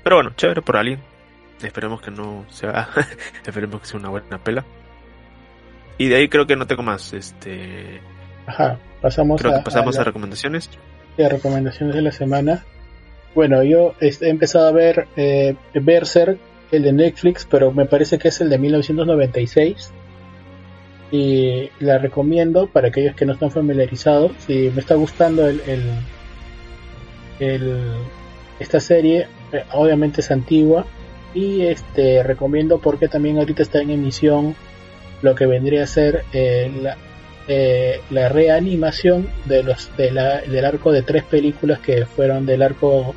[0.03, 1.01] Pero bueno, chévere por Alien.
[1.61, 2.89] Esperemos que no sea.
[3.45, 4.65] esperemos que sea una buena pela.
[5.97, 7.13] Y de ahí creo que no tengo más.
[7.13, 8.01] Este.
[8.47, 10.69] Ajá, pasamos creo a, que pasamos a a, la- recomendaciones.
[11.23, 12.63] a recomendaciones de la semana.
[13.35, 16.39] Bueno, yo este, he empezado a ver eh, Berserk,
[16.71, 19.91] el de Netflix, pero me parece que es el de 1996.
[21.11, 24.31] Y la recomiendo para aquellos que no están familiarizados.
[24.45, 25.83] Si me está gustando el, el,
[27.39, 27.93] el-
[28.59, 30.85] esta serie, eh, obviamente es antigua.
[31.33, 34.55] Y este recomiendo porque también ahorita está en emisión
[35.21, 36.97] lo que vendría a ser eh, la,
[37.47, 42.61] eh, la reanimación de los de la- del arco de tres películas que fueron del
[42.61, 43.15] arco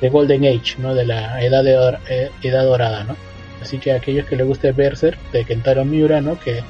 [0.00, 0.94] de Golden Age, ¿no?
[0.94, 3.16] De la edad de eh, edad dorada, ¿no?
[3.60, 6.38] Así que aquellos que les guste Berserk de Kentaro Miura, ¿no?
[6.40, 6.60] Que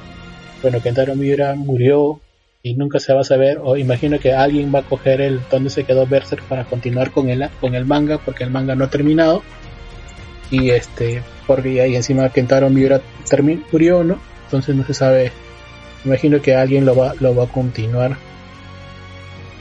[0.61, 2.19] bueno, Kentaro Miura murió
[2.61, 5.69] y nunca se va a saber o imagino que alguien va a coger el donde
[5.69, 8.89] se quedó Berserk para continuar con el con el manga porque el manga no ha
[8.89, 9.41] terminado
[10.51, 13.01] y este porque ahí encima Kentaro Miura
[13.71, 14.19] murió, ¿no?
[14.45, 15.31] Entonces no se sabe
[16.05, 18.17] imagino que alguien lo va lo va a continuar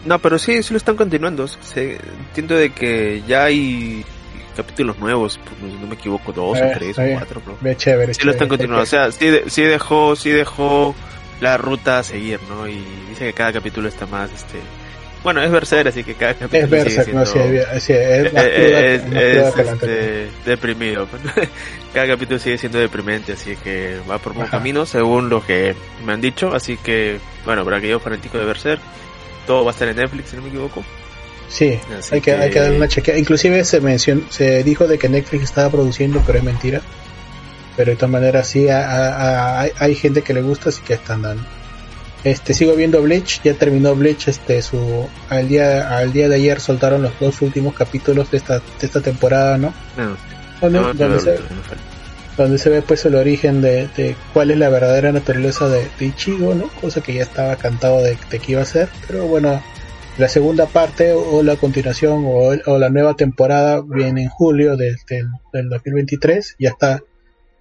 [0.05, 1.47] No, pero sí, sí lo están continuando.
[1.47, 1.97] Se,
[2.29, 4.05] entiendo de que ya hay
[4.57, 7.43] capítulos nuevos, pues, no me equivoco, dos Eh, o tres está o cuatro.
[7.61, 8.13] Ve chévere.
[8.13, 10.95] Sí lo están continuando, o sea, sí, de- sí dejó, sí dejó
[11.41, 12.67] la ruta a seguir, ¿no?
[12.69, 14.59] Y dice que cada capítulo está más, este...
[15.23, 18.45] Bueno, es Berserk, así que cada capítulo Es Berserk, no, sí, es, sí, es más
[18.45, 21.09] Eh, cruda, eh, es, más cruda es, que este, deprimido.
[21.95, 26.13] Cada capítulo sigue siendo deprimente, así que va por buen camino, según lo que me
[26.15, 26.55] han dicho.
[26.55, 28.81] Así que, bueno, para aquellos fanáticos de Berserk,
[29.47, 30.83] todo va a estar en Netflix, si no me equivoco.
[31.49, 33.21] Sí, Así hay que, hay que darle una chequeada.
[33.21, 36.81] Inclusive se mencionó, se dijo de que Netflix estaba produciendo, pero es mentira.
[37.77, 40.95] Pero de todas maneras sí, a- a- a- hay gente que le gusta, así que
[40.95, 41.43] están dando.
[42.25, 46.61] Este, sigo viendo Bleach, ya terminó Bleach, este, su, al día, al día de ayer
[46.61, 49.75] soltaron los dos últimos capítulos de esta, de esta temporada, ¿no?
[49.97, 50.17] No,
[50.61, 51.31] Donde, no, donde no, se,
[52.37, 56.07] donde se ve pues el origen de, de cuál es la verdadera naturaleza de, de
[56.07, 56.69] Ichigo, ¿no?
[56.81, 59.61] Cosa que ya estaba cantado de, que iba a ser, pero bueno,
[60.19, 64.77] la segunda parte o la continuación o, el- o la nueva temporada viene en julio
[64.77, 67.03] del, del, del 2023, ya está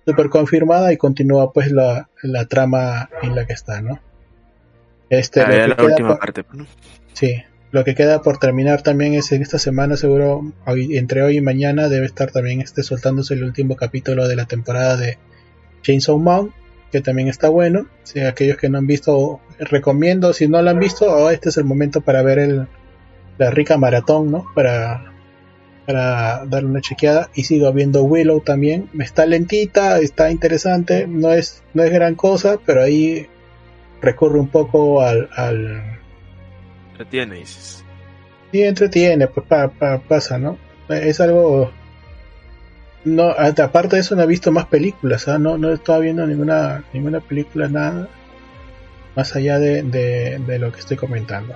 [0.05, 3.99] súper confirmada y continúa pues la, la trama en la que está, ¿no?
[5.11, 6.65] Este, Ah, lo ya que la última por- parte, ¿no?
[7.13, 7.35] Sí,
[7.71, 11.41] lo que queda por terminar también es en esta semana, seguro, hoy- entre hoy y
[11.41, 15.17] mañana debe estar también este soltándose el último capítulo de la temporada de
[15.83, 16.53] Chainsaw Man,
[16.91, 17.87] que también está bueno.
[18.03, 21.57] Si aquellos que no han visto, recomiendo, si no lo han visto, oh, este es
[21.57, 22.67] el momento para ver el,
[23.37, 24.45] la rica maratón, ¿no?
[24.55, 25.11] Para,
[25.85, 27.29] para darle una chequeada.
[27.33, 28.89] Y sigo viendo Willow también.
[28.99, 33.27] Está lentita, está interesante, no es, no es gran cosa, pero ahí
[34.01, 35.99] recurre un poco al, al
[36.97, 37.83] La tiene, dices.
[38.51, 40.57] Sí, entretiene, pues pa- pa- pasa, ¿no?
[40.89, 41.71] Es algo...
[43.03, 45.39] No, hasta aparte de eso no he visto más películas, ¿ah?
[45.39, 48.07] no, no estaba viendo ninguna, ninguna película, nada,
[49.15, 51.55] más allá de, de, de lo que estoy comentando.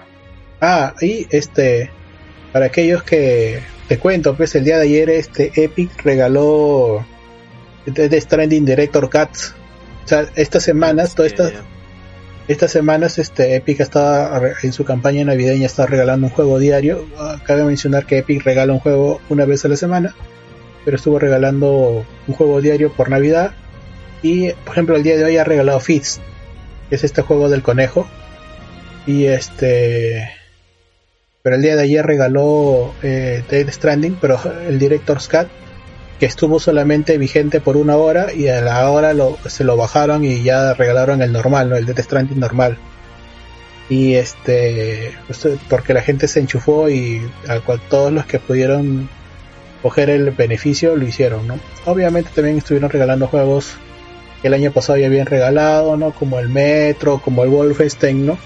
[0.59, 1.91] Ah, y este,
[2.51, 7.05] para aquellos que te cuento, pues el día de ayer este Epic regaló
[7.85, 9.53] de Stranding Director Cuts.
[10.03, 11.57] O sea, estas semanas, todas estas, Eh,
[12.47, 17.05] estas semanas este Epic re- en su campaña navideña está regalando un juego diario.
[17.17, 20.13] Ah, Cabe mencionar que Epic regala un juego una vez a la semana,
[20.83, 23.51] pero estuvo regalando un juego diario por Navidad.
[24.21, 26.19] Y por ejemplo el día de hoy ha regalado Fits,
[26.89, 28.07] que es este juego del conejo.
[29.07, 30.29] Y este
[31.43, 35.47] pero el día de ayer regaló eh, Dead Stranding, pero el Director's Cut
[36.19, 40.23] que estuvo solamente vigente por una hora y a la hora lo, se lo bajaron
[40.23, 41.75] y ya regalaron el normal, ¿no?
[41.75, 42.77] el Death Stranding normal.
[43.89, 49.09] Y este, pues, porque la gente se enchufó y a cual, todos los que pudieron
[49.81, 51.59] coger el beneficio lo hicieron, ¿no?
[51.85, 53.75] Obviamente también estuvieron regalando juegos
[54.41, 56.11] que el año pasado ya habían regalado, ¿no?
[56.11, 58.39] Como el Metro, como el Wolfenstein, ¿no?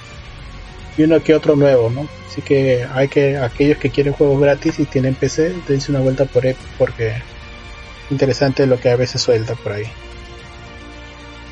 [0.97, 2.09] Y uno que otro nuevo, ¿no?
[2.27, 6.25] Así que hay que, aquellos que quieren juegos gratis y tienen PC, dense una vuelta
[6.25, 7.13] por Epic porque
[8.09, 9.85] interesante lo que a veces suelta por ahí.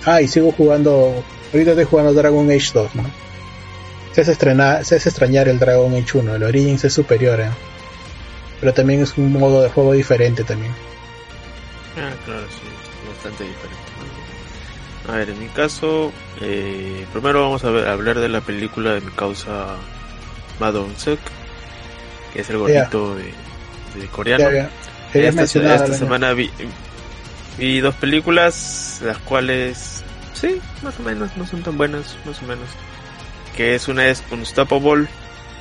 [0.05, 1.23] Ah, y sigo jugando.
[1.53, 3.03] Ahorita estoy jugando Dragon Age 2, ¿no?
[4.13, 7.49] Se hace, estrenar, se hace extrañar el Dragon Age 1, el Origins es superior, ¿eh?
[8.59, 10.71] Pero también es un modo de juego diferente también.
[11.97, 13.87] Ah, claro, sí, bastante diferente.
[15.07, 19.01] A ver, en mi caso, eh, primero vamos a ver, hablar de la película de
[19.01, 19.75] mi causa
[20.59, 21.19] Madon Suk,
[22.33, 23.33] que es el gordito de,
[23.99, 24.69] de coreano.
[25.17, 25.97] Querías Esta, mencionar esta algo.
[25.97, 26.51] semana vi,
[27.57, 30.03] vi dos películas, las cuales,
[30.33, 32.67] sí, más o menos, no son tan buenas, más o menos.
[33.55, 35.07] Que es una es Unstoppable,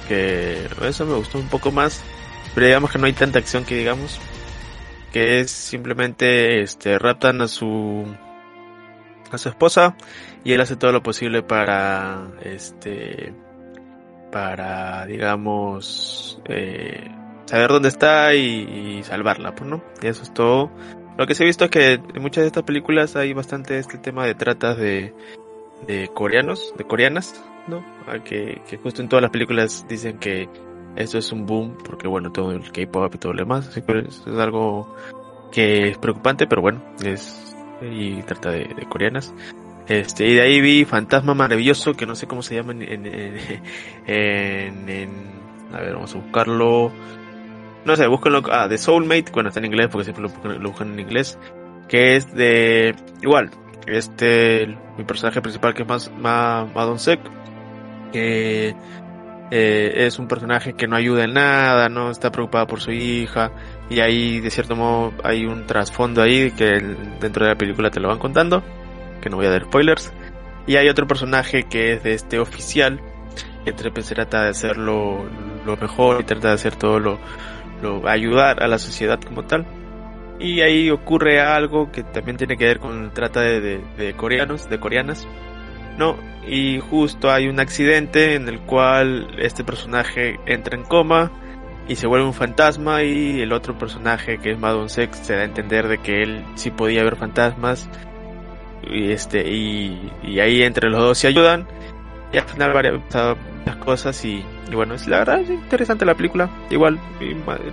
[0.09, 2.02] que eso me gustó un poco más,
[2.54, 4.18] pero digamos que no hay tanta acción que digamos.
[5.12, 8.04] Que es simplemente, este, raptan a su,
[9.30, 9.96] a su esposa
[10.44, 13.32] y él hace todo lo posible para este
[14.30, 17.11] para digamos eh,
[17.47, 20.70] saber dónde está y, salvarla pues no y eso es todo
[21.16, 23.99] lo que se ha visto es que en muchas de estas películas hay bastante este
[23.99, 25.14] tema de tratas de,
[25.86, 27.84] de coreanos de coreanas no
[28.24, 30.49] que, que justo en todas las películas dicen que
[30.97, 34.01] esto es un boom porque bueno todo el K-pop y todo lo demás así que
[34.01, 34.94] es algo
[35.53, 37.47] que es preocupante pero bueno es
[37.82, 39.34] y trata de, coreanas.
[39.88, 43.07] Este, y de ahí vi Fantasma Maravilloso, que no sé cómo se llama en, en,
[44.88, 45.11] en,
[45.72, 46.92] a ver, vamos a buscarlo.
[47.87, 50.99] No sé, búsquenlo, ah, de Soulmate, bueno, está en inglés porque siempre lo, buscan en
[50.99, 51.39] inglés,
[51.89, 53.51] que es de, igual,
[53.87, 57.20] este, mi personaje principal que es más, más Madon Sek,
[58.12, 58.74] que
[59.53, 63.53] eh, es un personaje que no ayuda en nada, no está preocupada por su hija,
[63.89, 66.80] y ahí de cierto modo hay un trasfondo ahí que
[67.20, 68.64] dentro de la película te lo van contando,
[69.20, 70.12] que no voy a dar spoilers.
[70.66, 73.01] Y hay otro personaje que es de este oficial,
[73.64, 75.24] que trata de hacer lo,
[75.80, 77.18] mejor y trata de hacer todo lo,
[77.82, 79.66] lo, ayudar a la sociedad como tal.
[80.38, 84.78] Y ahí ocurre algo que también tiene que ver con trata de, de coreanos, de
[84.78, 85.26] coreanas.
[85.96, 86.16] No,
[86.46, 91.32] y justo hay un accidente en el cual este personaje entra en coma
[91.88, 95.42] y se vuelve un fantasma y el otro personaje que es Madon Sex se da
[95.42, 97.88] a entender de que él sí podía ver fantasmas
[98.82, 100.10] y este y,
[100.40, 101.66] ahí entre los dos se ayudan
[102.32, 103.00] y al final varias
[103.84, 104.44] cosas y,
[104.74, 106.98] bueno es la verdad es interesante la película igual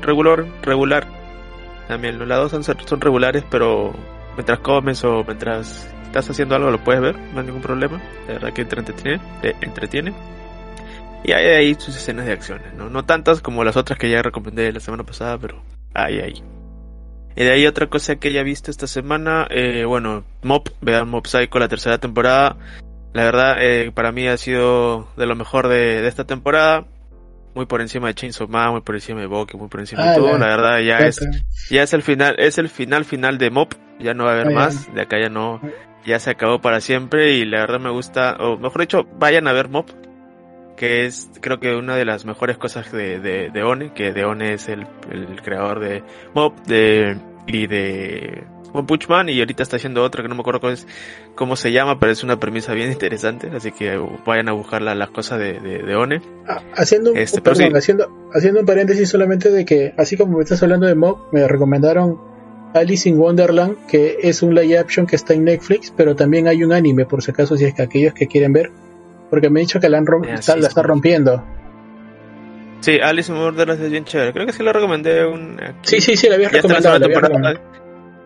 [0.02, 1.08] regular regular
[1.88, 3.94] también los lados son, son regulares pero
[4.36, 8.34] mientras comes o mientras estás haciendo algo lo puedes ver no hay ningún problema la
[8.34, 10.14] verdad que te entretiene te entretiene
[11.24, 12.90] y hay ahí sus escenas de acciones, ¿no?
[12.90, 15.62] No tantas como las otras que ya recomendé la semana pasada, pero
[15.94, 16.44] hay ahí.
[17.36, 21.26] Y de ahí otra cosa que ya visto esta semana, eh, bueno, Mob, vean Mob
[21.26, 22.58] Psycho, la tercera temporada.
[23.14, 26.86] La verdad, eh, para mí ha sido de lo mejor de, esta temporada.
[27.56, 30.10] Muy por encima de Chainsaw Man, muy por encima de Bokeh, muy por encima de
[30.10, 30.38] ah, todo.
[30.40, 31.20] La, verdad, ya es,
[31.70, 33.70] ya es el final, es el final final de Mob.
[34.00, 34.92] Ya no va a haber ah, más.
[34.96, 35.62] De acá ya no,
[36.04, 37.34] ya se acabó para siempre.
[37.34, 39.86] Y la verdad me gusta, o mejor dicho, vayan a ver Mob
[40.76, 44.54] que es creo que una de las mejores cosas de, de, One, que de One
[44.54, 46.04] es el, el creador de
[46.34, 48.44] Mob de, y de
[48.74, 50.88] One Punch Man y ahorita está haciendo otra que no me acuerdo cómo, es,
[51.36, 55.10] cómo se llama, pero es una premisa bien interesante, así que vayan a buscar las
[55.10, 56.22] cosas de, de, One.
[56.48, 57.42] Ah, haciendo, este,
[57.76, 61.48] haciendo, haciendo un paréntesis solamente de que, así como me estás hablando de Mob, me
[61.48, 62.20] recomendaron
[62.74, 66.64] Alice in Wonderland, que es un live action que está en Netflix, pero también hay
[66.64, 68.72] un anime, por si acaso, si es que aquellos que quieren ver
[69.34, 71.44] porque me ha dicho que la, han está, la está rompiendo.
[72.82, 74.32] Sí, Alice in Wonderland es bien chévere.
[74.32, 75.60] Creo que sí la recomendé un...
[75.82, 77.00] Sí, sí, sí, la había recomendado.
[77.00, 77.62] La temporada.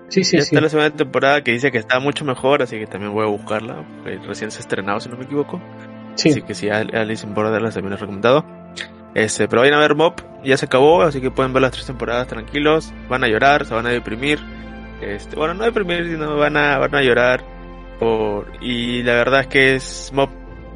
[0.10, 0.50] Sí, sí, ya sí.
[0.50, 3.30] está la segunda temporada que dice que está mucho mejor, así que también voy a
[3.30, 3.86] buscarla.
[4.26, 5.62] Recién se ha estrenado, si no me equivoco.
[6.16, 6.30] Sí.
[6.30, 8.46] Así que sí, Alice in Borderlands también he recomendado.
[9.14, 11.86] Este, pero vayan a ver Mob, ya se acabó, así que pueden ver las tres
[11.86, 12.94] temporadas tranquilos.
[13.10, 14.40] Van a llorar, se van a deprimir.
[15.02, 17.44] Este, bueno, no deprimir, sino van a, van a llorar.
[18.00, 20.30] Por, y la verdad es que es Mob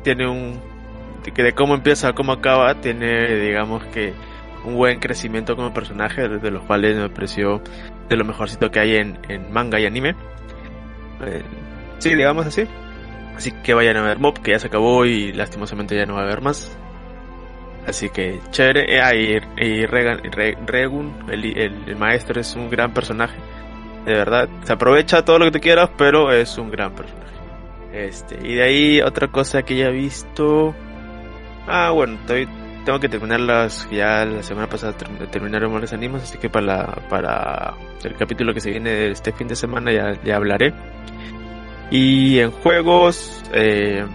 [0.04, 0.60] tiene un
[1.36, 4.14] que de cómo empieza a cómo acaba tiene digamos que
[4.66, 7.62] un buen crecimiento como personaje de los cuales me pareció
[8.12, 10.16] de lo mejorcito que hay en, en manga y anime.
[11.26, 11.42] Eh,
[12.00, 12.68] sí digamos así.
[13.38, 16.22] Así que vayan a ver Mob que ya se acabó y lastimosamente ya no va
[16.22, 16.78] a haber más.
[17.88, 19.00] Así que chévere.
[19.00, 21.46] Eh, y, Regun el,
[21.88, 23.38] el maestro es un gran personaje.
[24.06, 27.32] De verdad se aprovecha todo lo que te quieras pero es un gran personaje.
[27.94, 30.76] Este, y de ahí otra cosa que ya he visto.
[31.66, 32.18] Ah, bueno,
[32.86, 33.88] tengo que terminarlas.
[33.92, 34.94] Ya la semana pasada
[35.32, 39.56] terminaron los animes, así que para, para el capítulo que se viene este fin de
[39.56, 40.74] semana ya, ya hablaré.
[41.90, 44.06] Y en juegos eh,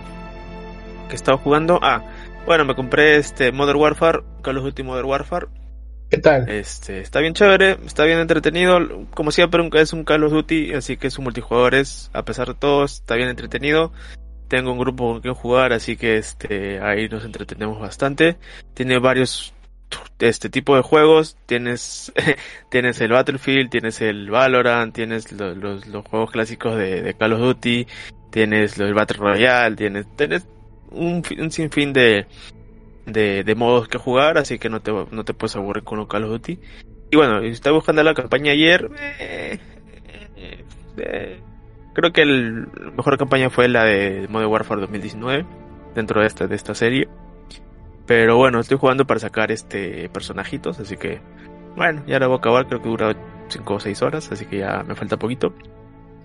[1.09, 1.79] que he estado jugando.
[1.83, 2.03] Ah,
[2.47, 5.47] bueno, me compré este Modern Warfare, Call of Duty Modern Warfare.
[6.09, 6.49] ¿Qué tal?
[6.49, 8.79] Este, está bien chévere, está bien entretenido.
[9.12, 12.55] Como siempre, es un Call of Duty, así que su multijugador es, a pesar de
[12.55, 13.93] todo, está bien entretenido.
[14.49, 18.37] Tengo un grupo con quien jugar, así que este, ahí nos entretenemos bastante.
[18.75, 19.53] Tiene varios
[20.19, 21.37] este tipo de juegos.
[21.47, 22.13] Tienes,
[22.71, 27.87] tienes el Battlefield, tienes el Valorant, tienes los, los, juegos clásicos de, Call of Duty,
[28.31, 30.47] tienes el Battle Royale, tienes, tienes
[30.91, 32.27] un, un sinfín de,
[33.07, 36.09] de, de modos que jugar, así que no te, no te puedes aburrir con los
[36.09, 36.59] Call of Duty.
[37.11, 38.91] Y bueno, estaba buscando la campaña ayer.
[39.21, 39.59] Eh,
[40.99, 41.41] eh,
[41.97, 45.47] creo que la mejor campaña fue la de Modern Warfare 2019
[45.95, 47.09] dentro de esta, de esta serie.
[48.07, 51.21] Pero bueno, estoy jugando para sacar este personajitos, así que
[51.75, 53.17] bueno, ya la voy a acabar, creo que dura
[53.49, 55.55] 5 o 6 horas, así que ya me falta poquito.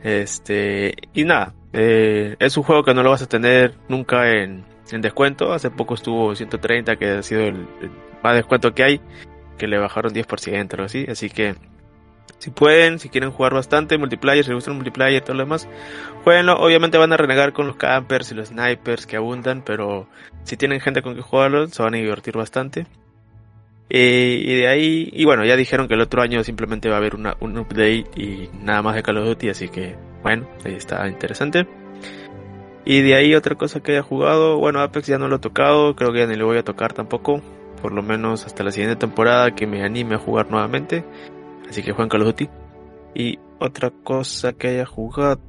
[0.04, 4.66] Este, y nada, Eh, es un juego que no lo vas a tener nunca en,
[4.92, 5.54] en descuento.
[5.54, 7.92] Hace poco estuvo 130, que ha sido el, el,
[8.22, 9.02] más descuento que hay,
[9.58, 11.06] que le bajaron 10% o así.
[11.10, 11.56] Así que
[12.38, 15.68] si pueden, si quieren jugar bastante multiplayer, si les gusta el multiplayer todo lo demás,
[16.24, 16.60] jueguenlo.
[16.60, 20.08] Obviamente van a renegar con los campers y los snipers que abundan, pero
[20.44, 22.88] si tienen gente con que jugarlo, se van a divertir bastante.
[23.90, 26.98] Eh, y de ahí, y bueno, ya dijeron que el otro año simplemente va a
[26.98, 30.74] haber una, un update y nada más de Call of Duty, así que bueno, ahí
[30.74, 31.68] está interesante.
[32.86, 35.96] Y de ahí otra cosa que haya jugado, bueno, Apex ya no lo he tocado,
[35.96, 37.42] creo que ya ni lo voy a tocar tampoco,
[37.82, 41.04] por lo menos hasta la siguiente temporada que me anime a jugar nuevamente.
[41.72, 42.36] Así que jueguen Call of.
[43.16, 45.40] Y otra cosa que haya jugado.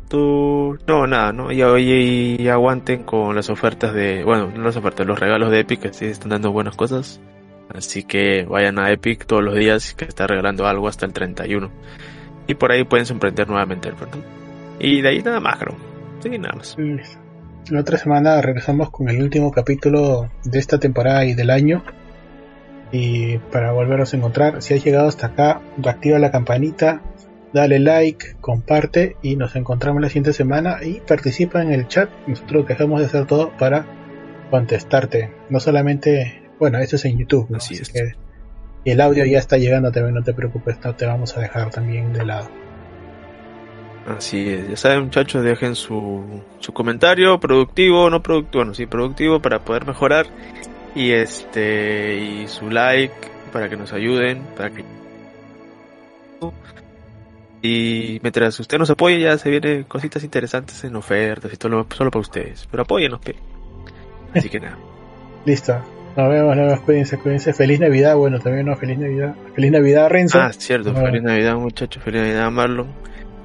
[0.87, 1.51] No, nada, ¿no?
[1.51, 4.23] Y hoy y aguanten con las ofertas de.
[4.23, 7.21] Bueno, no las ofertas, los regalos de Epic, que sí están dando buenas cosas.
[7.75, 11.73] Así que vayan a Epic todos los días, que está regalando algo hasta el 31.
[12.47, 14.23] Y por ahí pueden sorprender nuevamente el perdón.
[14.79, 15.75] Y de ahí nada más, creo.
[16.21, 16.77] Sí, nada más.
[17.69, 21.83] La otra semana regresamos con el último capítulo de esta temporada y del año
[22.93, 24.63] y para volveros a encontrar.
[24.63, 27.01] Si has llegado hasta acá, reactiva la campanita,
[27.53, 32.11] dale like, comparte y nos encontramos la siguiente semana y participa en el chat.
[32.27, 33.87] Nosotros dejamos de hacer todo para
[34.51, 35.33] contestarte.
[35.49, 37.47] No solamente, bueno, eso es en YouTube.
[37.49, 37.57] ¿no?
[37.57, 37.89] Así, Así es.
[37.89, 38.13] Que,
[38.85, 42.13] el audio ya está llegando también, no te preocupes, no te vamos a dejar también
[42.13, 42.49] de lado.
[44.07, 49.41] Así es, ya saben muchachos, dejen su, su comentario, productivo, no productivo, bueno, sí, productivo
[49.41, 50.27] para poder mejorar
[50.95, 53.15] y este y su like
[53.53, 54.85] para que nos ayuden para que
[57.63, 61.87] y mientras usted nos apoye ya se vienen cositas interesantes en ofertas y todo lo
[61.95, 63.37] solo para ustedes pero apóyenos pe.
[64.35, 64.79] así que nada
[65.47, 65.77] listo
[66.15, 67.55] nos vemos, nos vemos, cuídense, cuídense.
[67.55, 69.35] Feliz Navidad, bueno, también no, feliz Navidad.
[69.55, 70.39] Feliz Navidad, Renzo.
[70.43, 71.07] Ah, cierto, Bueno.
[71.07, 72.89] feliz Navidad muchachos, feliz Navidad Marlon.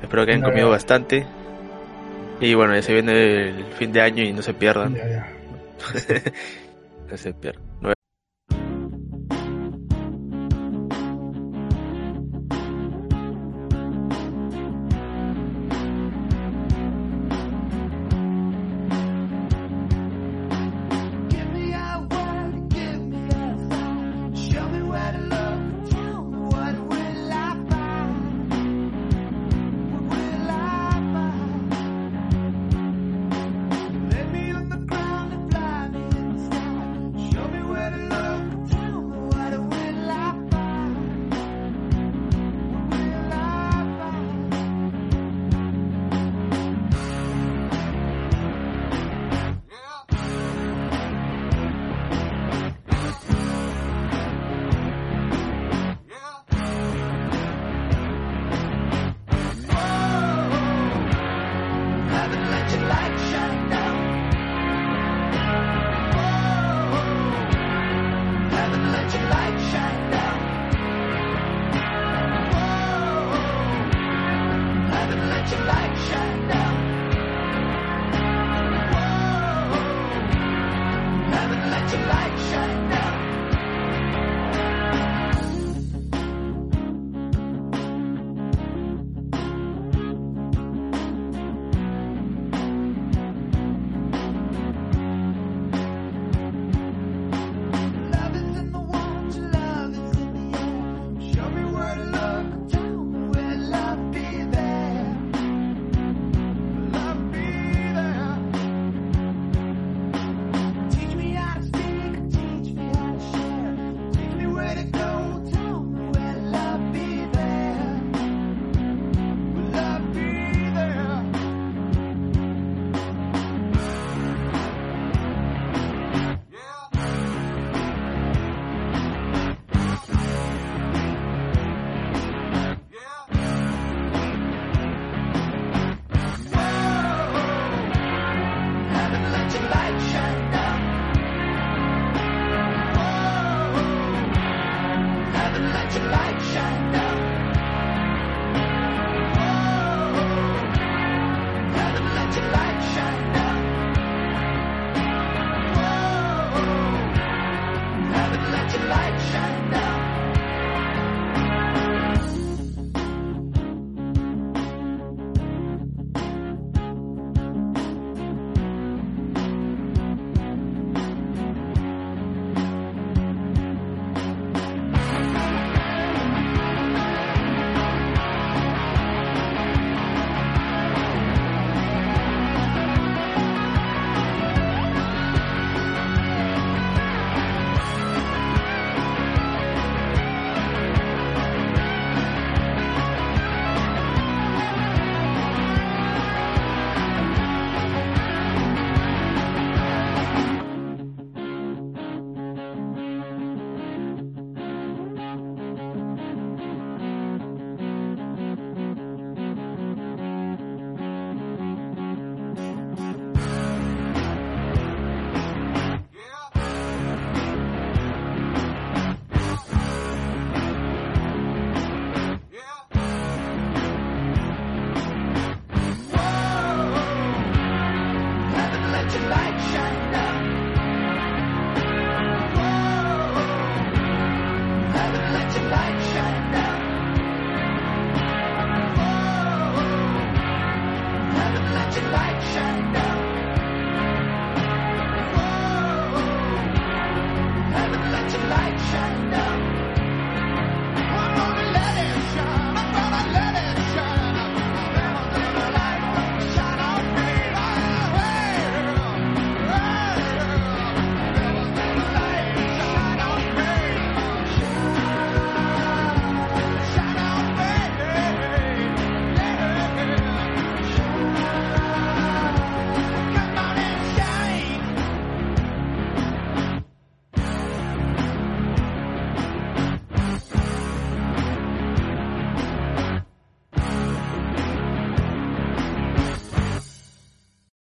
[0.01, 0.53] Espero que hayan Navidad.
[0.53, 1.25] comido bastante.
[2.41, 4.95] Y bueno, ya se viene el fin de año y no se pierdan.
[4.95, 5.27] Ya, ya.
[7.09, 7.67] no se pierdan.